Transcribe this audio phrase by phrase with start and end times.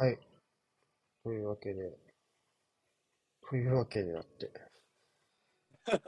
[0.00, 0.18] はい。
[1.22, 1.92] というわけで、
[3.50, 4.50] というわけでだって。
[5.84, 5.98] すい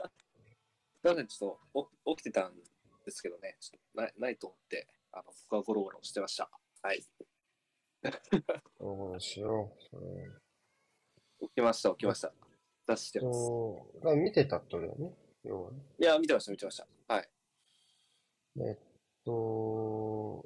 [1.03, 2.55] ません、ちょっとお起きてたん
[3.05, 6.49] ですけどね、ちょっとないないと思って、あの僕はゴロゴロしてました。
[6.81, 7.03] はい。
[8.79, 9.83] どうしよう。
[9.91, 12.33] それ起きました、起きました。
[12.87, 13.47] 出してます。
[13.47, 15.13] と、だから見てたってことだよね？
[15.43, 15.77] 要はね。
[15.99, 16.87] いや、見てました、見てました。
[17.13, 17.29] はい。
[18.57, 18.77] えっ
[19.23, 20.43] と、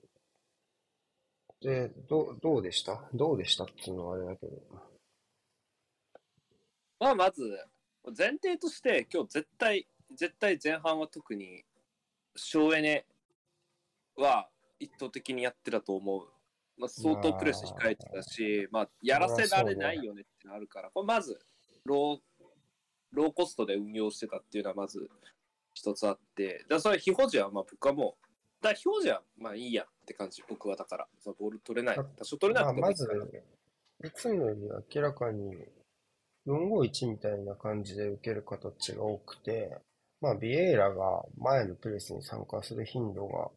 [1.62, 3.10] で、どう、どうでした？
[3.14, 4.62] どうでしたっていうのはあれだけど。
[7.00, 7.42] まあ、まず、
[8.18, 11.64] 前提として、今日絶対、絶対前半は特に、
[12.36, 13.06] 省エネ
[14.16, 16.28] は一方的にやってたと思う。
[16.78, 21.40] まあ、相当プレス控えてたし、まあ、やらせられないよねってのあるから、これまず、
[21.86, 22.46] ロー、
[23.12, 25.10] ローコストで運用してたっていうのはまず
[25.74, 28.27] 一つあって、だそれ、非保持はまあ僕はもう、
[28.62, 34.62] だから非保持はまあいいやって感じ、僕はだから、そのボール取れない、多少取れなまあ、くてもいまずいから、いつもより
[34.96, 35.56] 明らかに
[36.48, 39.78] 451みたいな感じで受ける形が多くて、
[40.22, 43.50] まあ、ビエイラが前のプレスに参加する頻度が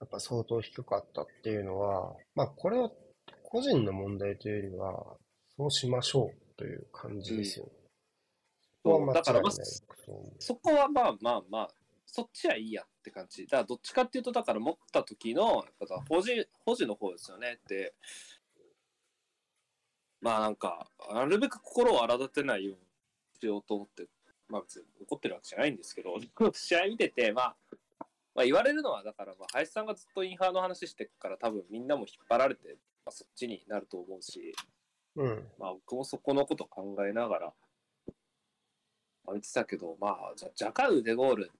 [0.00, 2.90] やっぱ相当低かったっていうのは、まあ、これは
[3.42, 5.16] 個人の問題というよりは、
[5.56, 7.70] そうしましょうという感じですよね。
[8.82, 9.22] そこは間違
[10.38, 11.70] そこはまあまあまあ、
[12.06, 13.44] そっちはいいやって感じ。
[13.46, 15.64] だからどっちかっていうと、だから持った時の、
[16.08, 17.94] 保持、保持の方ですよねって。
[20.20, 22.80] まあなんか、なるべく心を荒立てないように
[23.40, 24.06] しようと思って、
[24.48, 26.16] まあ別に怒ってるわけじゃないんですけど、
[26.54, 27.56] 試合見てて、まあ、
[28.34, 34.54] まあ言われるのは、だから、まあ、林さんがずっとインハーの話してっから、多分みんなも引っ張られて、まあ、そっちになると思うし、
[35.16, 35.52] うん。
[35.58, 37.54] まあ僕もそこのこと考えながら、
[39.24, 41.50] まあ見てたけど、まあ、じゃジャカウデゴール、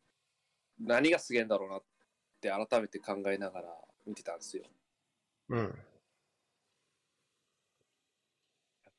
[0.80, 1.83] 何がすげえんだろうなっ
[2.41, 3.69] て改めて考えながら
[4.06, 4.64] 見てたんですよ。
[5.48, 5.58] うん。
[5.58, 5.72] やっ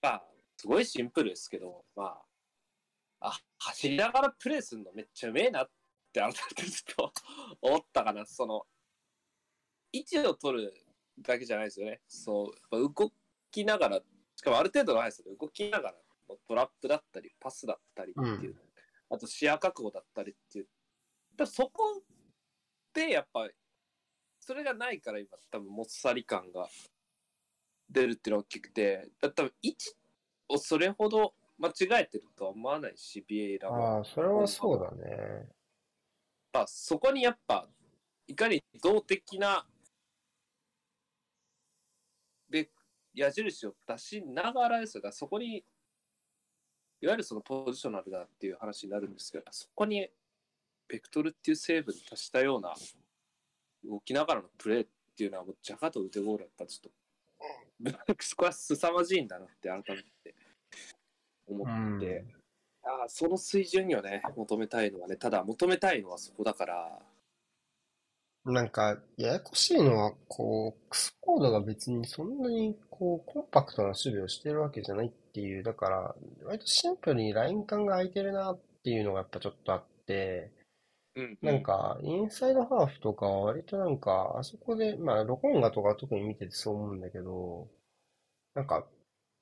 [0.01, 0.25] ぱ、
[0.57, 2.03] すごいシンプルですけど、ま
[3.19, 5.69] あ、あ、走りながらプレーするのめっちゃうめえなっ
[6.13, 7.11] て改めてずっと
[7.61, 8.25] 思ったかな。
[8.25, 8.65] その、
[9.91, 10.73] 位置を取る
[11.19, 12.01] だけじゃないですよね。
[12.07, 13.11] そう、やっぱ動
[13.51, 14.01] きながら、
[14.35, 15.95] しかもある程度の速さで動きながら
[16.29, 18.55] のトラップだったり、パスだったりっていう、
[19.09, 20.67] あと視野確保だったりっていう。
[21.37, 22.01] だそこ
[22.93, 23.47] でやっぱ、
[24.39, 26.69] それがないから今多分もっさり感が
[27.89, 29.95] 出るっていうのが大きくて、だ多分位置
[30.49, 33.97] をそれほど間違えてるとは思わないし、ビエイラも。
[33.97, 35.47] ああ、それはそうだね。
[36.53, 37.67] まあ、そこにやっぱ、
[38.27, 39.67] いかに動的な、
[42.49, 42.69] で、
[43.13, 45.01] 矢印を出しながらですよ。
[45.01, 45.65] だそこに、
[47.01, 50.09] いわゆるそのポジショナルだっていう話になるんですけど、そこに、
[50.87, 52.73] ベクトルっていう成分に達したような、
[53.83, 60.35] 動きながらのプレーっていうのは、もうジャカと腕ゴールやっぱちょっと、 そこは凄まじいんだなって改めて
[61.47, 62.25] 思って、
[62.83, 66.99] ああその水準にはね、求めたいのはね、ただ求めたいのはそこだから、
[68.45, 80.51] なんか、ややこしいのは、こう、クスコードが別にそんなに、こう、コンパクトな守備をしてるわけじゃないっていう、だから、割とシンプルにライン感が空いてるなっていうのがやっぱちょっとあって、
[81.15, 87.69] うんなんか、インサイドハーフとかは割となんか、あそこで、まあ、ロコンガとか特に見ててそう思うんだけど、
[88.55, 88.87] なんか、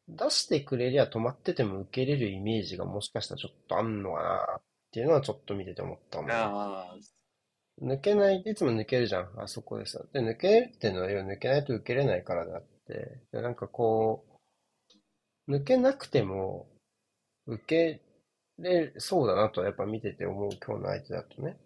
[0.07, 4.61] 出してくれりゃ止まってても受けれるイメージがもしかしたらちょっとあんのかなっ
[4.91, 6.27] ていうのはちょっと見てて思ったもん
[7.81, 9.99] 抜けない、いつも抜けるじゃん、あそこでさ。
[10.13, 14.25] で、抜けるっていうのは、要は抜けないと受けれないからであって、で、なんかこ
[15.47, 16.67] う、抜けなくても、
[17.47, 18.01] 受け
[18.59, 21.57] れそうだなとはやっぱ見てて思う、今日の相手だとね。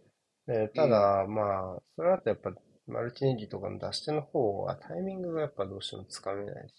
[0.47, 2.51] で、ただ、まあ、それだとやっぱ、
[2.87, 6.75] マルチネギとかの出し手の方はタイミングがやっぱどうしてもつかめないし、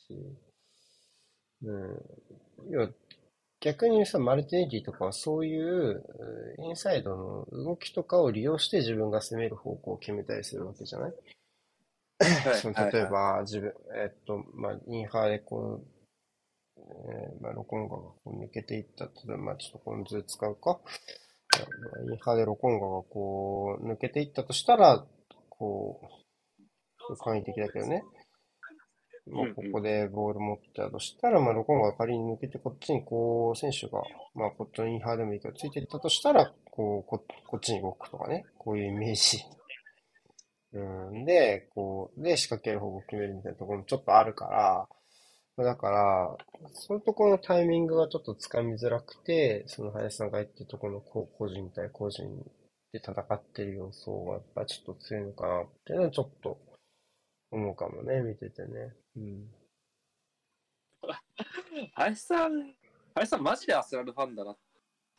[1.63, 2.71] うん。
[2.71, 2.89] 要は、
[3.61, 11.15] 逆にさ、マルティネギとかはそういううインサイドの動きとかを利用して自分が攻める方向を決めたりするわけじゃない？
[12.55, 15.98] その例えば、自分、えっと、まあ、インハーでこう、
[16.89, 20.81] えーまあ、ロコンガがこう抜けていった例えば、まあ、ちょっとこの図使うか。
[22.11, 25.05] インハーでロコンガがこう、抜けていったとしたら、
[25.49, 26.01] こ
[27.11, 28.05] う、簡易的だけどね。
[29.31, 34.03] もうここでボール持ってたとしたら、まあ、ロコンガが仮に抜けて、こっちにこう、選手が、
[34.35, 38.47] まあ、こっちのインハーでもいいけど、ついていったとしたら、こう、こ、こっちに動くとかね。
[38.57, 39.45] こういうイメージ。
[40.73, 40.81] う
[41.13, 44.89] ん、で、こう、で、仕掛ける方向を決めるみたいなところもちょっとあるから、
[45.65, 46.37] だから、
[46.73, 52.25] そういうところのタイミングがちょっとつかみづらくて、その林さんが言ってるところの個人対個人
[52.93, 56.59] で戦ってる要素がやっぱちょっと強いのかなっていうのはちょっと
[57.51, 58.95] 思うかもね、見ててね。
[59.17, 59.51] うん。
[61.95, 62.75] 林さん、
[63.15, 64.57] 林さんマジでアスラルファンだなっ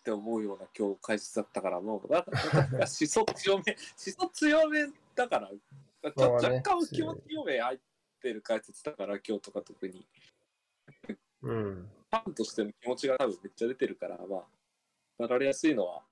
[0.03, 3.75] て思うような今日解説だったから、もう、なんか、思想強め、
[4.17, 7.79] 思想強めだから、ちょ若干気持ち強め入
[8.19, 10.05] ってる解説だから、今日とか特に。
[11.41, 11.89] うん。
[12.11, 14.43] ファンとしての気持ちが多分めっちゃ出てるから、まあ、
[15.17, 16.03] なられやすいのは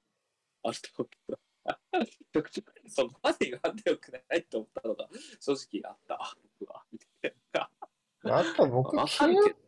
[0.63, 1.39] あると思うけど。
[2.87, 5.09] そこまで言わんでよくないと思ったのが
[5.41, 6.85] 正直あった、僕は。
[8.23, 9.66] あと僕わ気になっかるけど、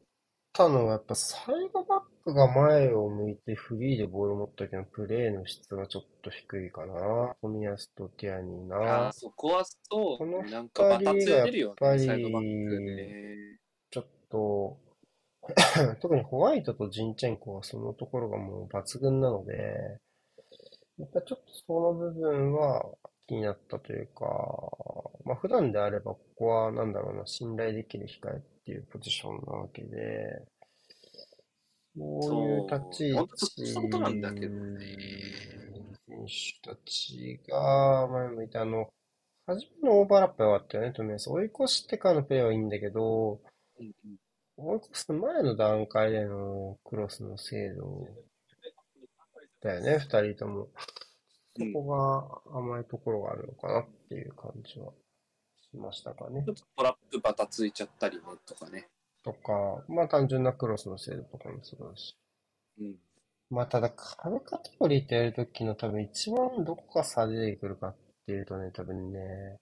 [0.53, 7.35] たのはやっぱサイドバックが前を向いてフリーでボール持った時のプレーの質がちょっと低いかな。
[7.41, 9.11] 冨安とティアニーあなー。
[9.11, 9.75] そこはそ
[10.17, 13.59] このう、なんかバタついてるよね、二人がやっぱりサイドバックね。
[13.91, 14.77] ちょっと、
[16.01, 19.99] 特にホワイトとジンチェンコはそのところがもう抜群なので、
[20.97, 22.85] やっぱちょっとその部分は
[23.27, 24.25] 気になったというか、
[25.25, 30.45] まあ普段であればここはなんだろうな、信頼できる控えっていうポジションなわけで、
[31.97, 34.79] そういう立ち位置そういうことなんだけどね。
[36.07, 36.25] 選
[36.63, 38.89] 手たちが前向いてあの、
[39.47, 41.29] 初めのオーバーラップは良かったよね、とりあえず。
[41.31, 43.41] 追い越してからのプレーはいいんだけど、
[44.57, 48.07] 追い越す前の段階でのクロスの精度
[49.61, 50.67] だよね、二人とも。
[51.57, 54.93] そこが甘いところがあるのかなっていう感じは
[55.71, 56.53] しましたかねちょ。
[56.53, 58.87] っとトラップバタついちゃったりねとかね。
[59.23, 62.15] とか、まあ単純なクロスの精度とかもそうだし。
[62.79, 62.95] うん。
[63.49, 67.95] まあただ、カルカテゴリーってやるときの多分一番どこが差出てくるかっ
[68.25, 69.59] ていうとね、多分ね、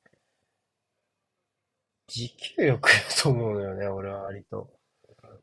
[2.07, 4.69] 持久力だと思うのよね、俺は割と。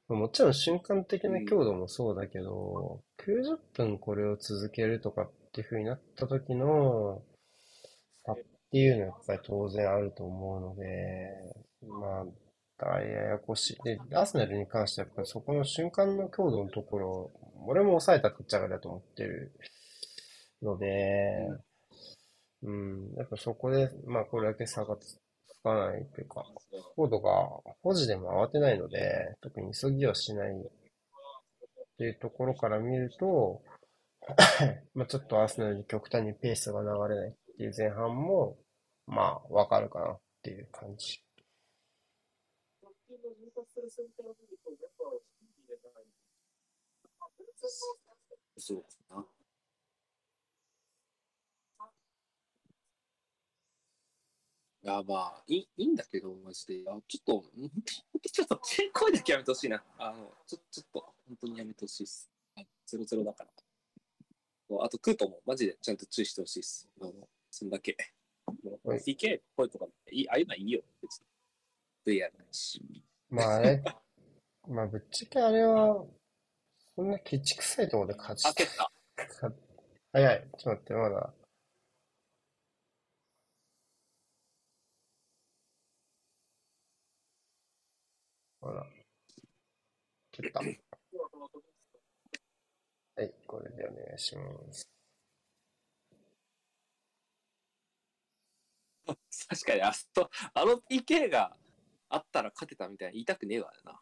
[0.08, 7.22] もちろん瞬間的な強度もそうだけど、90分これを続けるとかっていう風になった時の
[8.24, 8.36] 差っ
[8.74, 11.28] っていうのはやっぱり当然あると思うので、
[11.88, 12.24] まあ、
[12.76, 13.76] 大ややこしい。
[13.84, 17.30] で、アーセナルに関してはやっぱりそこの瞬間の強度のところ、
[17.68, 19.52] 俺も抑えたくっちゃがだと思ってる
[20.60, 20.88] ので、
[22.64, 25.20] うん、やっぱそこで、まあこれだけ差がつ
[25.62, 26.44] かないというか、
[26.96, 27.30] コードが
[27.84, 30.56] 保持でも慌てないので、特に急ぎはしないっ
[31.96, 33.62] ていうところから見ると、
[34.94, 38.56] まあちょっとアーセナルに極端にペースが流れないっていう前半も、
[39.06, 41.20] まあわかるかなっていう感じ。
[48.56, 49.26] そうかな。
[54.82, 56.84] いや、まあ、いいいんだけど、マジで。
[56.86, 57.44] あちょっと、
[58.30, 58.60] ちょっと、
[58.92, 59.82] 声だけやめてほしいな。
[59.98, 62.30] あの、ちょちょっと、本当にやめてほしいっす。
[62.86, 64.84] ゼロゼロだから。
[64.84, 66.86] あと、クートもマジでちゃんと注意してほしいっす。
[67.00, 67.12] あの、
[67.50, 67.96] そんだけ。
[68.46, 71.26] もうはい PK 声とか、いああいうのはいいよ、別に。
[72.20, 72.80] VR ないし。
[73.30, 73.82] まああれ、
[74.68, 76.04] まあぶっちゃけあれは、
[76.94, 78.90] そんなケチくさいところで勝ち開けた。
[80.12, 80.48] 早い。
[80.58, 81.34] ちょっと待って、まだ。
[88.60, 88.86] まだ。
[90.32, 90.60] 蹴った。
[90.60, 90.66] は
[93.22, 94.93] い、これでお願いします。
[99.48, 101.56] 確かに、あそあの PK が
[102.08, 104.00] あったら勝てたみたいに言いたくねえわよな。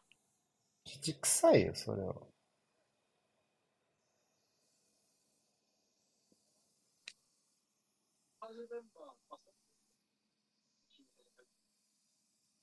[0.84, 2.14] ケチくさいよ、それは。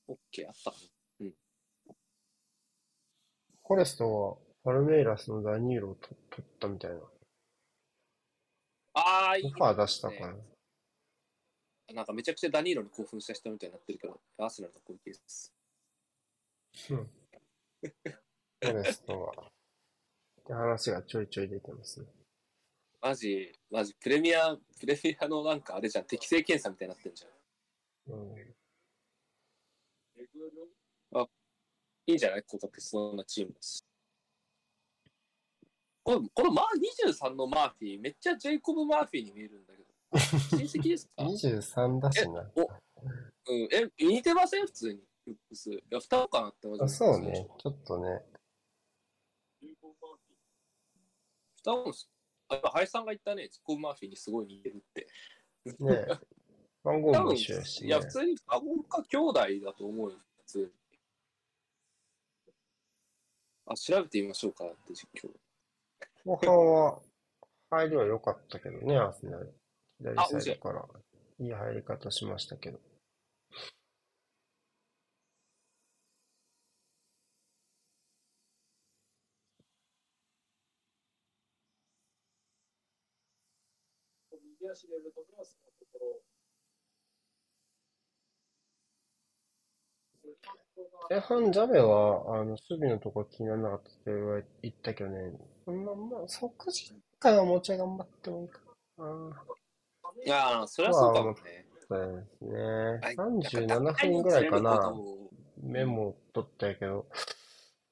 [0.07, 0.99] オッケー、あったかな。
[3.69, 6.97] フォレストは、パルメイラスのダニーロをと取ったみたいな。
[8.93, 10.35] ああ、いいオファー出したかな。
[11.93, 15.53] なんかめちゃくちゃダニーロに興奮した人みたいになってるけど、アーセナルの攻撃です。
[16.91, 17.09] うん。
[18.61, 22.05] フォレストは、って話がちょいちょい出てますね。
[23.01, 28.13] マジ、マジ、プレミア、プレミアのなんかあれじゃん、適正検査みたいになってんじゃん。
[28.13, 28.55] うん。
[32.09, 33.85] いいんじゃないここってそんなチームです。
[36.01, 36.65] この、このマー
[37.13, 39.88] 23のマーフィー、めっちゃジェイコブ・マーフィーに見えるんだけど。
[40.11, 42.51] 親戚ですか？23だしな。
[42.55, 44.65] うん、え、似てません？
[44.65, 45.03] 普通に。
[45.27, 45.71] ルックス。
[45.71, 47.47] いや、双子かなって思あ、そうね。
[47.59, 48.21] ちょっとね。
[51.57, 52.09] 双子です。
[52.49, 54.69] あ、今、林さんが言ったね、ジコブ・マーフィーにすごい似て。
[54.69, 55.07] るって。
[55.83, 56.07] ね
[56.83, 57.87] 番号も一緒やし、ね。
[57.87, 60.67] いや、普通に双子か兄弟だと思うよ、普通に。
[63.67, 64.21] あ、調べて。
[64.21, 64.93] みましょうかって。
[64.93, 65.29] 実況。
[66.25, 67.01] 後半は、
[67.69, 69.58] 入りは良かったけどね、アーセナル。
[69.99, 70.85] 左サイドから
[71.39, 72.79] いい入り方しましたけど。
[91.09, 93.93] 前半、ジャベは、あの、守備のとこ気にならなかったっ
[94.43, 95.33] て言ったけどね、
[95.65, 98.59] まあまあ、即時間はもちょい頑張ってもいいか
[98.97, 99.58] な。
[100.25, 101.65] いやー、それはそうかもね。
[101.87, 102.61] そうですね。
[103.01, 104.93] はい37分ぐらいかな。
[105.61, 107.07] メモ取ったけど、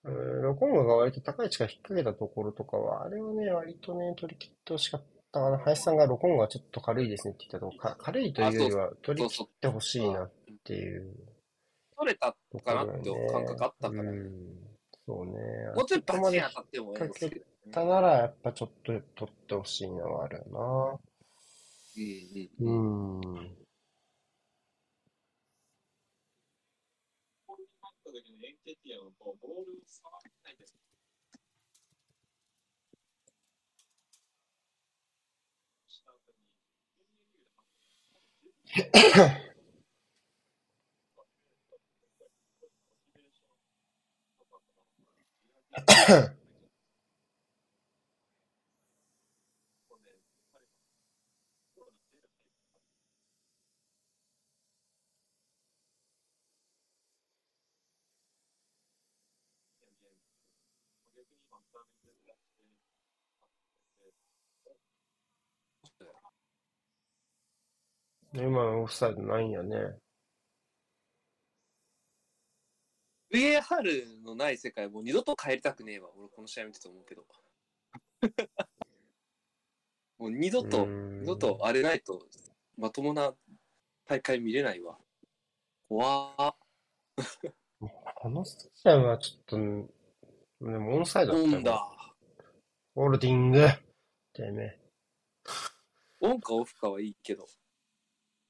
[0.03, 5.03] ロコンガが割と高い位置から引っ掛けたところとかは、あれはね、割とね、取り切ってほしかっ
[5.33, 5.57] たかな。
[5.57, 10.31] 林さんがロコンガはちょっと軽いですねって言ったとこか、軽いというよりは取り切ってほしいなっ
[10.63, 11.13] ていう
[11.97, 12.83] 取れたかな。
[12.83, 14.31] って感覚あったから、うん。
[15.05, 15.31] そうね。
[15.75, 20.99] もうちょいバチ当たってもいいんですけど、たなら、やっぱちょっと取ってほしいのはあるよ
[21.97, 23.57] うんうん
[68.43, 69.77] 今のオフサイドないんやね。
[73.33, 76.09] VAR のない世界もう二度と帰りたくねえわ。
[76.17, 77.25] 俺この試合見てて思うけど。
[80.17, 82.25] もう二度と、うん二度とあれないと
[82.77, 83.33] まともな
[84.05, 84.97] 大会見れないわ。
[85.89, 86.53] 怖ー
[88.15, 92.13] このスタジアムはちょっと、でもオンサイドだったよオンだ。
[92.95, 93.67] ホールディング。
[94.33, 94.79] てめえ。
[96.21, 97.47] オンかオフかはいいけど。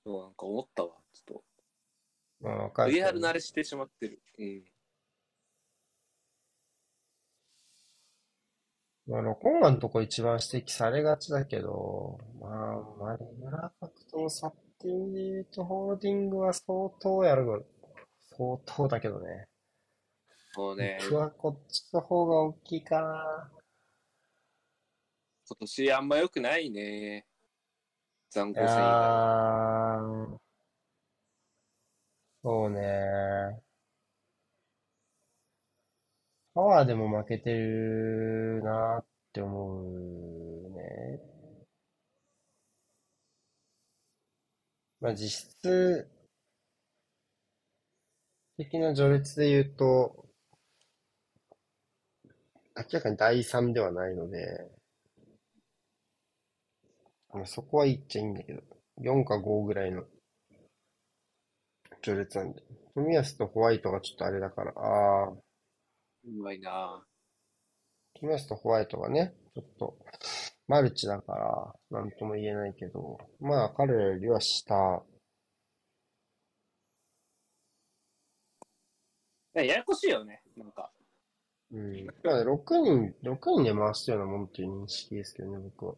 [0.08, 0.92] でもなんか思ったわ。
[1.14, 1.44] ちょっ
[2.40, 2.76] まあ、わと。
[2.76, 4.22] かるけど VR 慣れしてしまってる。
[4.40, 4.64] うん。
[9.08, 17.60] まあ、ロコンガのとこ一番指摘されがちだけど、まあ、マリムラファクトの差っていう意味で言うと、ホールディングは相当やるわ。
[18.38, 19.48] 相当だけどね。
[20.56, 23.52] もうね、僕はこっちの方が大きいかな。
[25.50, 27.26] 今年あんま良くないね。
[28.30, 30.40] 残酷戦以外。
[32.44, 33.62] そうね。
[36.54, 41.22] パワーでも負けてるなって思うね。
[45.00, 46.10] まあ実質
[48.58, 50.26] 的な序列で言うと、
[52.76, 54.72] 明らかに第3ではないので、
[57.46, 58.62] そこは言っちゃいいんだけど、
[59.02, 60.04] 4か5ぐらいの
[62.02, 62.64] 序列なんで。
[62.96, 65.38] 冨安とホワイトがちょっとあれだから、ああ、う
[66.42, 67.04] まいな
[68.22, 69.98] 冨安とホワイトがね、ちょっと
[70.68, 71.34] マルチだか
[71.92, 75.04] ら、なんとも言えないけど、まあ彼らよりは下。
[79.54, 80.44] ややこしいよね。
[80.56, 80.92] なんか。
[81.72, 82.06] うん。
[82.24, 85.96] まあ6人、6人で回したようなもんっていう認識ですけどね、僕は。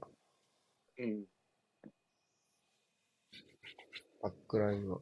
[1.00, 1.26] うん。
[4.22, 5.00] バックラインは。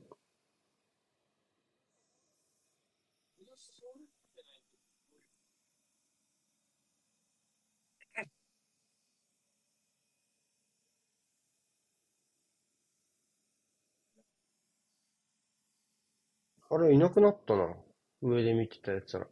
[16.69, 17.73] あれ、いなくなったな。
[18.21, 19.25] 上で見てたやつら。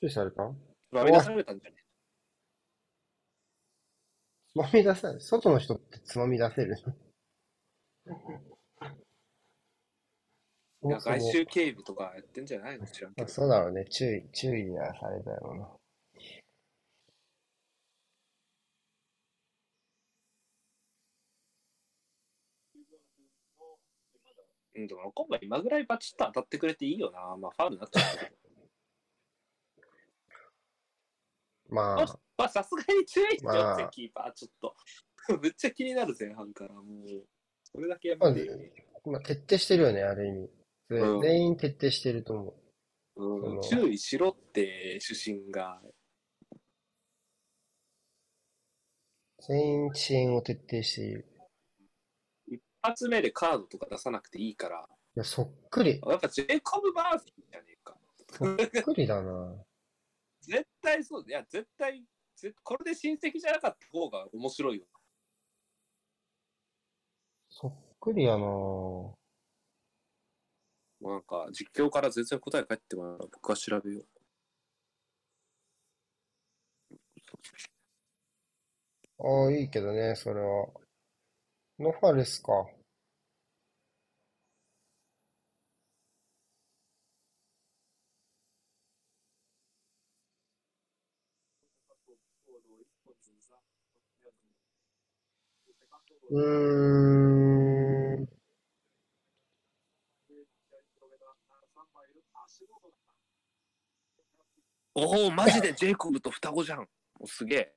[0.00, 0.42] 注意された？
[0.92, 1.83] まあ、出されたんじゃね
[4.54, 5.20] つまみ出せない。
[5.20, 6.90] 外の人ってつまみ出せるそ
[10.88, 12.86] いや外周警備とかやってんじゃないの？
[12.86, 13.32] 知らんけあど。
[13.32, 13.84] そうだろうね。
[13.86, 15.68] 注意、注意はされたよな。
[24.76, 27.36] うん、でも今回今ぐらいバチッと当たってくれていいよな。
[27.38, 28.36] まあ、ファウルになっちゃったけど。
[31.70, 34.76] まあ、まあ、さすがに注意してまよ、あキーパー、ちょっと。
[35.40, 37.26] めっちゃ気になる前半から、もう。
[37.64, 38.58] それだけやまあめてよ。
[39.06, 40.50] まあ、徹底してるよね、ある意味。
[40.88, 42.54] でうん全員徹底してると思
[43.16, 43.54] う。
[43.56, 45.80] うん、注意しろって主審が。
[49.46, 51.26] 全員遅延を徹底している。
[52.46, 54.86] 一発目でカードとか出さなくていいから。
[55.16, 56.00] いや、そっくり。
[56.06, 57.96] やっぱジェイコブ・バーフィーじゃねえか。
[58.30, 59.54] そっくりだな。
[60.40, 61.24] 絶対そう。
[61.26, 62.06] いや、絶対、ぜ
[62.62, 64.86] これで親戚じゃなかった方が面白いわ。
[67.48, 68.40] そっくりやなぁ。
[68.42, 69.16] も
[71.00, 74.06] うなんか、実況から全然答え返ってこないから僕は調べよう。
[79.18, 80.66] ああ、いいけどね、それは。
[81.78, 82.66] ノファルスか。
[96.30, 98.28] うーん。
[104.96, 106.78] おお、マジでジェイコブと双子じゃん。
[106.78, 106.86] も
[107.22, 107.74] うすげえ。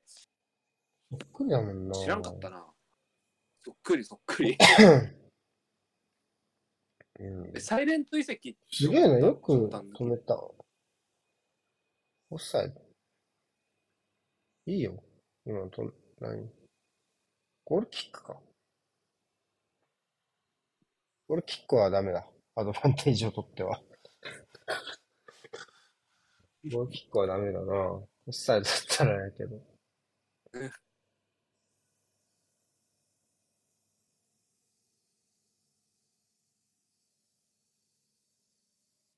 [1.09, 2.65] そっくりやもんな知らんかったな。
[3.65, 4.57] そっくりそっくり。
[4.61, 4.85] う
[7.43, 10.35] んえサイレント遺跡すげえな、よく止めた。
[12.29, 12.79] オフサイド。
[14.67, 15.03] いいよ。
[15.45, 16.56] 今のと、何？
[17.69, 18.39] ゴールキックか。
[21.27, 22.25] ゴールキックはダメだ。
[22.55, 23.81] アドバンテージを取っては。
[26.71, 27.91] ゴールキックはダメだな。
[27.91, 29.61] オフサイドだったらやけど。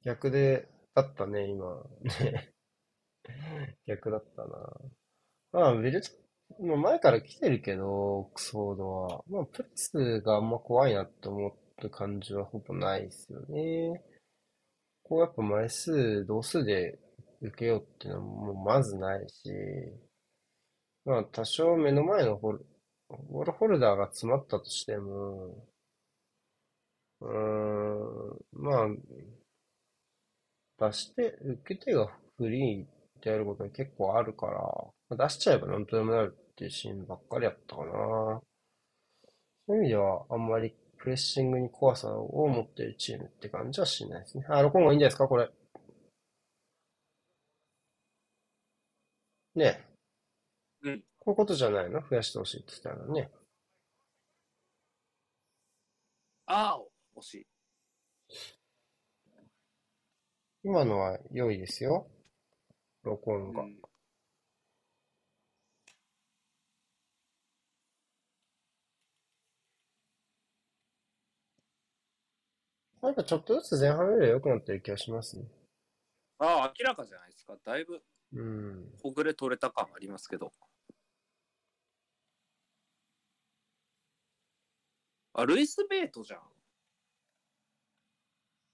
[0.01, 1.83] 逆で、だったね、今。
[2.01, 2.51] ね。
[3.85, 4.73] 逆だったな。
[5.51, 6.09] まあ、ベルト、
[6.57, 7.85] まあ前から来てるけど、
[8.19, 9.23] オックスフォードは。
[9.27, 14.01] まあ、プレスがあんま怖いなって思った感じはほぼないですよね。
[15.03, 16.97] こうやっぱ枚数、同数で
[17.41, 19.49] 受けようっていうのはもうまずないし、
[21.03, 22.65] まあ多少目の前のホル、
[23.09, 25.67] ボールホルダーが詰まったとしても、
[27.21, 28.87] うーん、まあ、
[30.79, 34.63] 出して、受け手がフリーであることが結構あるから、
[35.17, 38.41] 出しちゃえばなんとでもなるっていうシーンばっかりやったかな。
[39.67, 44.45] そういう意味では、あんまりプレッシングに怖さを持っているチームって感じはしないですね。
[44.49, 45.49] あ、録音がいいんじゃないですか、これ。
[49.55, 49.65] ね
[50.83, 50.89] え。
[50.89, 51.03] うん。
[51.19, 52.01] こういうことじゃないの？
[52.01, 53.29] 増やしてほしいって言ったらね。
[56.47, 56.81] ああ、
[57.17, 57.47] 惜しい。
[60.63, 62.07] 今のは良いですよ。
[63.03, 63.63] 録音が。
[63.63, 63.88] うん
[73.09, 75.45] なんかちょっとずつ前半よりは良くなってる気がしますね。
[76.37, 77.57] ああ、明らかじゃないですか。
[77.65, 78.93] だいぶうん。
[79.01, 80.51] ほぐれ取れた感ありますけど。
[85.33, 86.41] あ、ルイス・ベイトじゃん。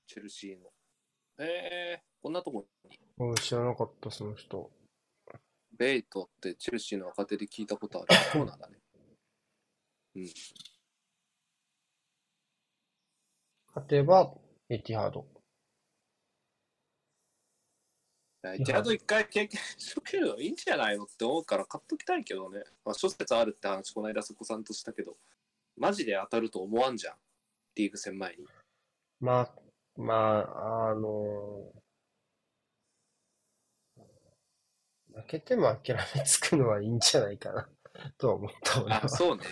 [0.06, 0.66] チェルシーの。
[1.40, 3.00] へえこんなとこに。
[3.18, 4.70] 俺知らなかった、その人。
[5.78, 8.08] ベイトってチェルシーの若手で聞いたことある。
[8.34, 8.76] そうなんだね。
[10.16, 10.30] うん。
[13.76, 14.34] 勝てば、
[14.70, 15.28] エティハード。
[18.46, 22.64] エティハード一回経験しとけるのいいんじゃないのって思うから買っときたいけどね。
[22.86, 25.18] まあ、諸説あるって話、この間そこさんとしたけど、
[25.76, 27.16] マジで当たると思わんじゃん。
[27.76, 28.48] リーグ戦前に。
[29.20, 29.54] まあ、
[29.98, 31.74] まあ、あの
[35.14, 37.68] 負けても諦めつくのはいいんじゃないかな、
[38.18, 39.04] とは思った俺は。
[39.04, 39.44] あ、そうね。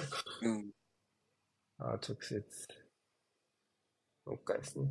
[0.44, 0.72] うん。
[1.80, 2.83] あ、直接。
[4.26, 4.88] もう一回ですね。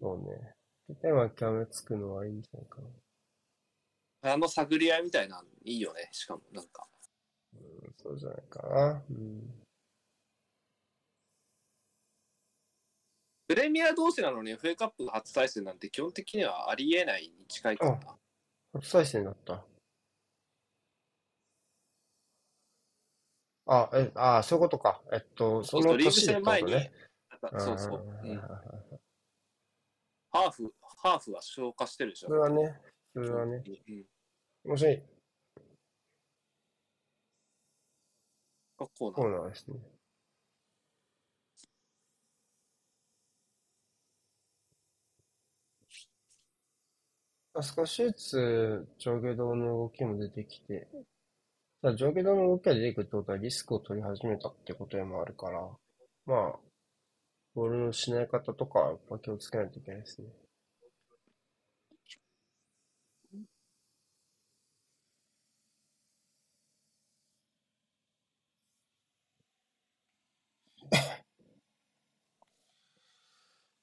[0.00, 0.54] そうね。
[0.88, 2.80] 負けても諦めつくのはいいんじゃないか
[4.22, 4.32] な。
[4.32, 6.08] あの探り合いみたいなのいいよね。
[6.12, 6.86] しかも、なんか。
[7.54, 7.60] うん、
[7.96, 9.02] そうじゃないかな。
[9.10, 9.60] うん。
[13.48, 18.16] プレミア同士なのに FA カップ初対戦なんて基本的にはありえないに近いからな。
[18.74, 19.64] 初対戦だった。
[23.72, 25.00] あ、え、あ、そういうことか。
[25.12, 26.92] えっと、そのそうそう、リーグ年でってこ前に、ね。
[27.56, 28.40] そうそう、うんん
[30.32, 32.28] ハーフ、ハーフは消化してるでしょ。
[32.28, 32.80] それはね、
[33.14, 33.62] それはね。
[34.64, 34.70] うん。
[34.70, 35.02] もしい
[38.76, 39.76] コ学校なーナーですね。
[47.54, 50.88] あ少しずつ上下動の動きも出てきて、
[51.82, 55.60] ただ上下動の動きが出てくるってことはリスクを取り始めたってことでもあるから、
[56.24, 56.58] まあ、
[57.54, 60.28] ボールの失い方とかやっぱ気をつけないといけないですね。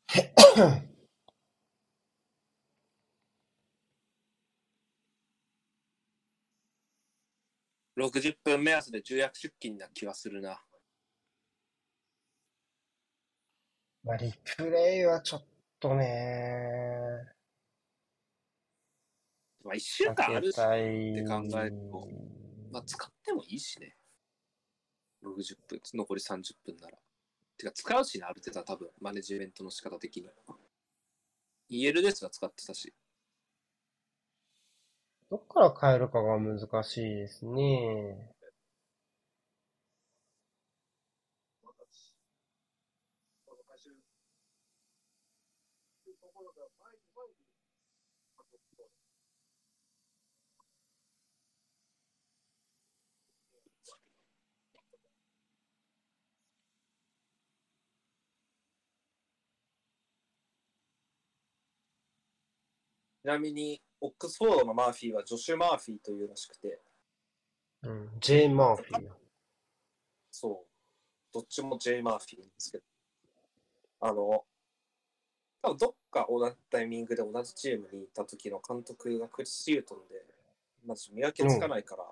[7.97, 10.61] 60分目安で重役出勤な気はするな。
[14.03, 15.45] まあ、リプレイはちょっ
[15.79, 17.33] とね。
[19.63, 22.07] まあ、1週間あるしって考えると、
[22.71, 23.97] まあ、使ってもいいしね。
[25.23, 26.97] 60分、残り30分なら。
[27.57, 30.29] てか、使うしね、ある程度は多分、マネジメントの仕方的に。
[31.69, 32.93] EL ですら使ってたし。
[35.31, 38.29] どっから変えるかが難しいですね。
[63.21, 66.81] ちなみに、オックスフォードのマーフィーはジョシュ・マーフィーというらしくて、
[67.83, 68.09] うん。
[68.19, 69.11] ジェイ・マーフィーや。
[70.31, 71.33] そう。
[71.33, 72.83] どっちも J・ マーフィーなんですけど。
[73.99, 74.45] あの、
[75.61, 80.25] 多分どっか同じタイミングで同じチームにいた時の監督がクリス・ヒュートンで、
[80.85, 82.03] まず見分けつかないから、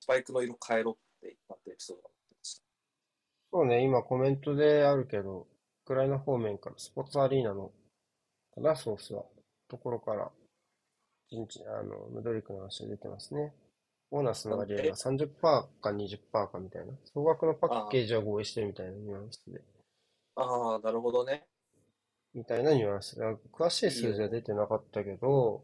[0.00, 2.62] スパイクの色変えろって言ったってエピソードがあってました。
[3.52, 5.46] そうね、今コメントであるけど、ウ
[5.84, 7.72] クライナ方面からスポーツアリーナの、
[8.54, 9.24] かな、ソースは、
[9.68, 10.30] ところから、
[11.30, 13.52] 陣地、あの、ムドリックの話が出てますね。
[14.10, 16.92] ボーナスの割合が30%か20%かみたいな。
[17.14, 19.62] 総額のパッケージは合意してるみたいなニュアンスで。
[20.34, 21.46] ああ、なるほどね。
[22.34, 23.24] みたいなニュアンスで。
[23.52, 25.62] 詳しい数字は出てなかったけど、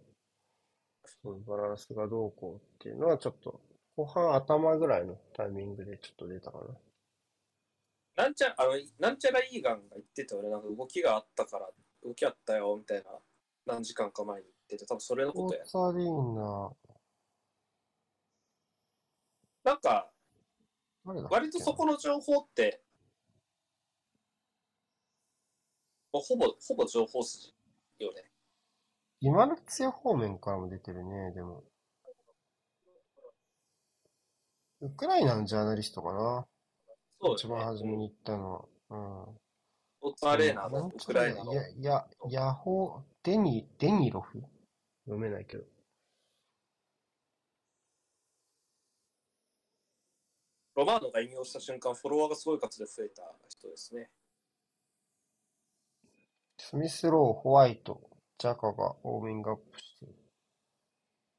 [1.22, 3.60] そうバランスがどうこうっていうのはちょっと、
[3.96, 8.24] 後半頭ぐらいのタイミングでちょっと出たかな。
[8.24, 10.50] なんちゃ、あの、なんちゃらイーガンが言ってたよね。
[10.50, 11.68] なんか動きがあったから、
[12.04, 13.10] 動きあったよ、みたいな、
[13.66, 15.66] 何時間か前に言ってて、多分それのことやー。
[15.66, 16.70] ツアリーナ、
[19.64, 20.10] なんか、
[21.04, 22.82] 割とそこの情報って、
[26.12, 27.54] ほぼ、ほぼ情報筋
[27.98, 28.30] よね。
[29.20, 31.64] 今の強方面からも出てるね、でも。
[34.80, 36.46] ウクライナのジャーナリストかな。
[37.20, 37.64] 一番そうよね。
[37.64, 38.64] 初めに言ったのは。
[38.90, 39.34] うん。
[39.34, 44.44] スポーツアレーナのウクライナのいや、いや、ヤホー、デニ、デニロフ
[45.06, 45.64] 読めないけど。
[50.74, 54.10] ロマーノが引用した瞬間、フォロワーがすごい数で増えた人ですね。
[56.58, 58.00] スミスロー、ホワイト、
[58.36, 60.14] ジャカがウォーミングアップしてる。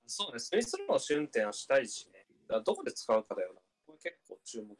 [0.07, 2.25] そうね、スミスローの試運転はしたいしね。
[2.47, 3.61] だからどこで使うかだよな。
[3.85, 4.75] これ結構注目。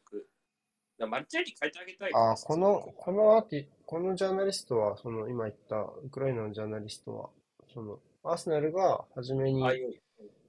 [1.06, 7.30] マルチェリ変えてあげたいあ、この、このアーティ、このジャーナリストは、その、今言った、ウクライナのジャーナリストは、
[7.78, 9.62] その、アーセナルが初めに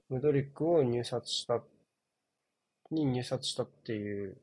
[0.08, 1.62] ムドリックを入札した、
[2.90, 4.36] に入札したっていう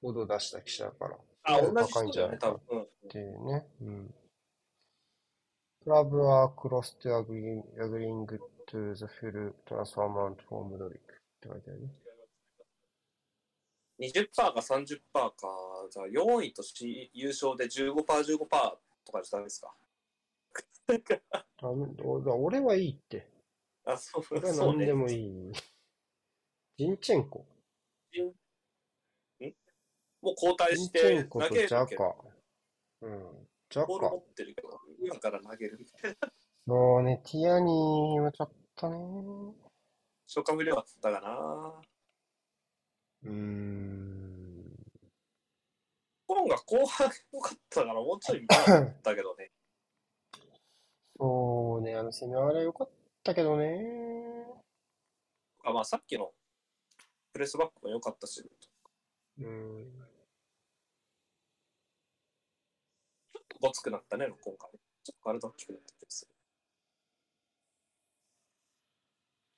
[0.00, 2.60] 報道を出した記者だから、あ、同じ高いんじゃないかっ
[3.08, 3.66] ていうね。
[3.82, 4.14] うん。
[5.82, 8.24] クラブはクロス to agreeing, agreeing
[8.68, 11.88] to the full transfer amount for ムドリックって書いてあるね。
[13.98, 15.32] 20%か30%か、
[15.90, 18.38] じゃあ4位とし優勝で15%、15%
[19.04, 19.74] とかじゃダメですか？
[20.86, 23.28] ダメ、おだ俺はいいって。
[23.84, 24.94] あ、そう、俺はそうね何で。
[24.94, 25.52] もいい。
[26.78, 27.44] ジンチェンコ。
[30.22, 33.06] もう交代ジンチしてェンコと投げるジャけど、カ。
[33.06, 33.48] うん。
[33.68, 34.16] ジャカボール持。
[34.18, 34.68] ってるけど、
[35.00, 36.28] 今から投げるみたいな。
[36.66, 38.96] そうね、ティアニーはちょっとね。
[40.26, 41.82] 消化不良だったかな。
[43.24, 43.96] うーん。
[46.28, 49.50] 本が後半良かったから、もうちょい見たかったけどね。
[51.18, 52.90] そうね、あの攻め割れ良かっ
[53.24, 53.80] たけどね。
[55.64, 56.32] あまあ、さっきの
[57.32, 58.70] プレスバックも良かったし、ち
[59.38, 60.06] うん。
[63.34, 64.70] ょっとごつくなったね、今回。
[65.04, 66.30] ちょっと体大きくなった気がする。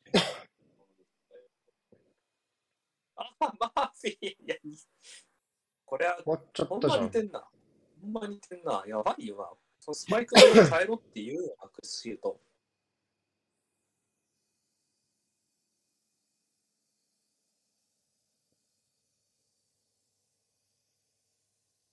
[3.17, 4.27] あ、マーフィー。
[4.29, 4.57] いや、
[5.85, 7.05] これは、ほんっとじゃん。
[7.05, 7.49] ま似てんな。
[8.03, 8.85] ほんま似てんな。
[8.87, 9.68] やばいよな。
[9.89, 12.39] そのスパイクの色変えろって言うよな、クリスシート。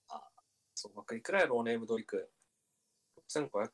[0.09, 0.21] あ、
[0.73, 2.29] そう、いくらやろうね、ムドリク。
[3.17, 3.69] 6500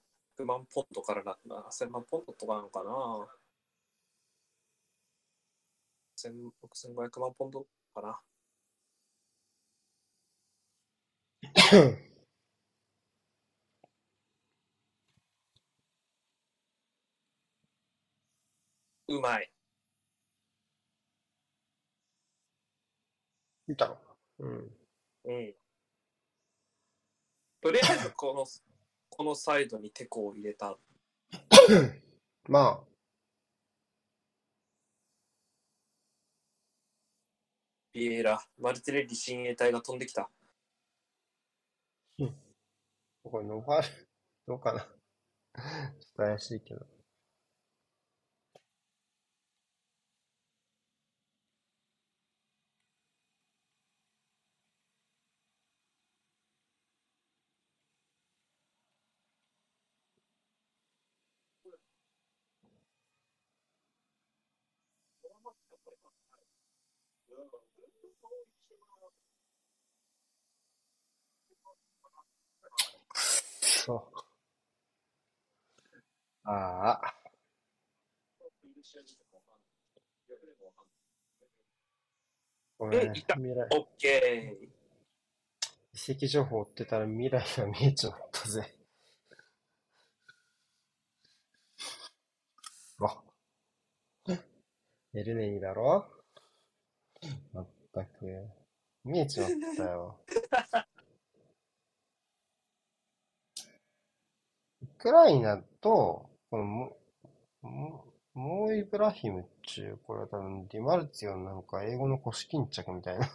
[0.45, 3.27] 万ポンドからな、7000万ポンドとかなのかな。
[6.15, 8.21] 6500万ポンドかな。
[19.12, 19.52] うまい。
[23.67, 23.97] 見たの？
[24.39, 24.78] うん。
[25.26, 25.56] うん。
[27.62, 28.45] とりあえずこの、
[29.10, 30.78] このサイドにテコを入れた。
[32.47, 32.88] まあ、
[37.93, 40.32] ビエイラ、マルティネッリ親衛隊が飛んできた。
[43.24, 44.08] これノファール、
[44.47, 44.80] どうかな。
[44.80, 46.86] ちょっと怪しいけど。
[73.63, 74.21] そう。
[76.54, 77.16] ああ、
[82.78, 83.00] ごめん。
[83.02, 84.70] えいた未来、オッケー。
[85.94, 88.76] 遺跡情報追ってたら未来が見えちゃったぜ。
[93.00, 93.24] わ。
[95.14, 96.06] エルネイだろ？
[97.54, 98.50] まったく。
[99.06, 100.20] 見えちまったよ。
[104.82, 106.98] ウクライナと、このモ、
[107.62, 113.30] モモーイブラヒムっちゅう、これは多分ディマルツィオンなんか英語の腰巾着みたいな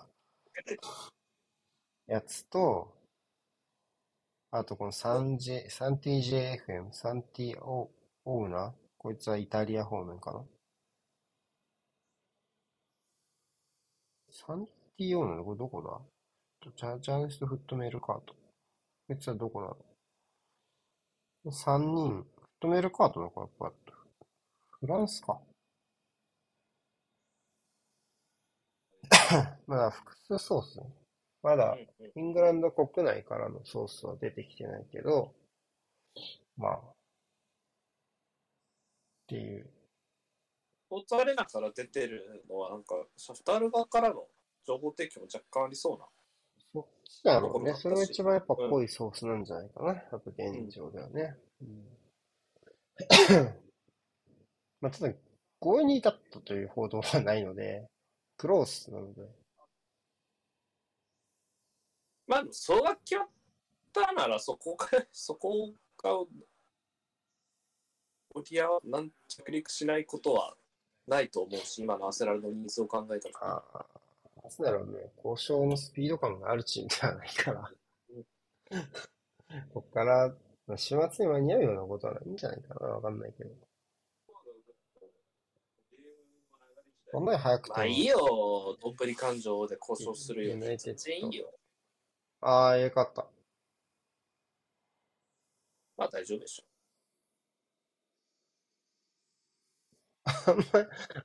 [2.06, 2.92] やつと、
[4.50, 7.90] あとこの 3J、3TJFM、3T オ
[8.26, 10.44] オウナこいつはイタリア方面かな
[14.30, 15.44] ？3T オウナー？
[15.44, 16.70] これどこだ？
[16.76, 18.34] ジャ、ジャーナリストフットメールカート。
[19.08, 19.76] こいつはどこなの
[21.50, 22.26] ?3 人、
[22.66, 23.72] トメールカートだからやっぱ、
[24.80, 25.40] フランスか。
[29.68, 30.80] まだ複数ソース。
[31.42, 31.78] まだ
[32.16, 35.32] イングランド国内からのソースは出てきてないけど、
[36.56, 36.82] まあ、っ
[39.28, 39.70] ていう。
[40.86, 44.26] スポーツアレナから出てるのは、なんか、シャフタール側からの
[44.66, 46.08] 情報提供も若干ありそうな。
[46.72, 47.74] そっちだろうね。
[47.74, 49.94] それが一番やっぱ濃いソースなんじゃないかな。
[49.94, 51.36] やっぱ現状ではね。
[51.62, 52.05] うん
[54.80, 55.14] まあ、ただ、
[55.60, 57.86] 合意に至ったという報道はないので、
[58.36, 59.28] クロースなので、
[62.26, 63.28] まあ、そうが決まっ
[63.92, 66.18] たなら、 そこが、そこが、
[68.34, 70.56] オリアはなん着陸しないことは
[71.06, 73.34] ないと思うし、今のアセラルのニーズを考えたら。
[73.40, 73.86] ああ、
[74.42, 77.72] なんだろうね、交渉のスピード感があるチームではないから、
[79.72, 83.50] こっから、まあ、週末に間に合うようなことはないんじゃないかな、わかんないけど。
[87.12, 91.52] そんなに早くてもまあいいよ、どんぶり感情で交渉するよりユナイテッド全然いいよ。
[92.40, 93.26] ああ、よかった。
[95.96, 96.64] まあ大丈夫でしょ。
[100.26, 100.64] あんま、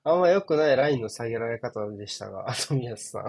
[0.03, 3.25] あんま良くないラインの下げられ方でしたが、富安さん。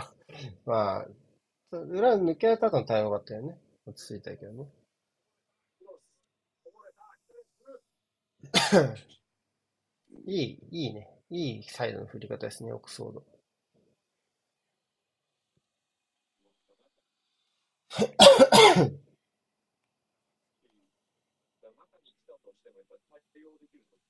[0.66, 3.58] まあ、裏抜けられた後の対応があったよね。
[3.86, 4.66] 落ち着いたけどね。
[10.26, 11.08] いい、いいね。
[11.30, 13.26] いいサイドの振り方ですね、オックスフォード。
[18.76, 19.00] うん、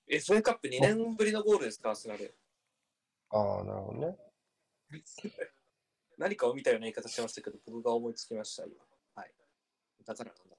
[0.08, 2.36] FA カップ2年ぶりのゴールですか、アーセナル。
[3.30, 4.16] ああ、なるほどね。
[6.18, 8.74] 何かを見たような言い方してましたけど、僕が思いつきました、今。
[9.14, 9.34] はい。
[10.04, 10.56] だからなんだ。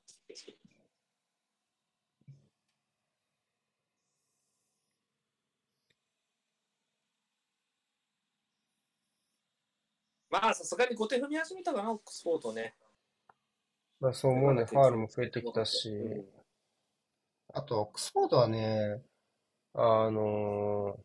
[10.33, 12.73] まあ、さすがに5点踏み始めたかな、オックスフォードね。
[13.99, 14.65] まあそう思うね。
[14.65, 15.89] ファールも増えてきたし。
[15.89, 16.25] うん
[17.55, 19.03] あと、オックスフォードはね、
[19.75, 21.03] あのー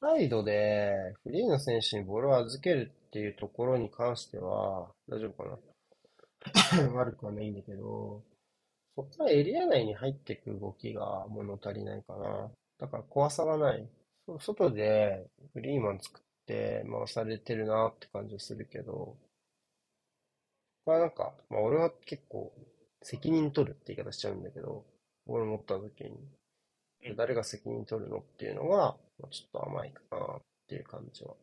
[0.00, 5.58] サイドでフリーの選手にボールを預けるっていうところに関しては、大丈夫か
[6.84, 6.92] な？
[6.92, 8.22] 悪くはないんだけど、
[8.94, 12.50] そこからエリア内に入っていく動きが物足りないかな。
[12.78, 13.88] だから怖さがない。
[14.40, 19.16] 外でフリーマン作って回されてるなって感じはするけど、
[20.84, 22.52] これはなんか、まあ俺は結構
[23.02, 24.84] 責任取るって言い方しちゃうんだけど、
[25.26, 26.12] ボール持った時に、
[27.02, 31.34] で誰が責任取るのっていうのが、まあ、ちょっと甘いかなっていう感じは。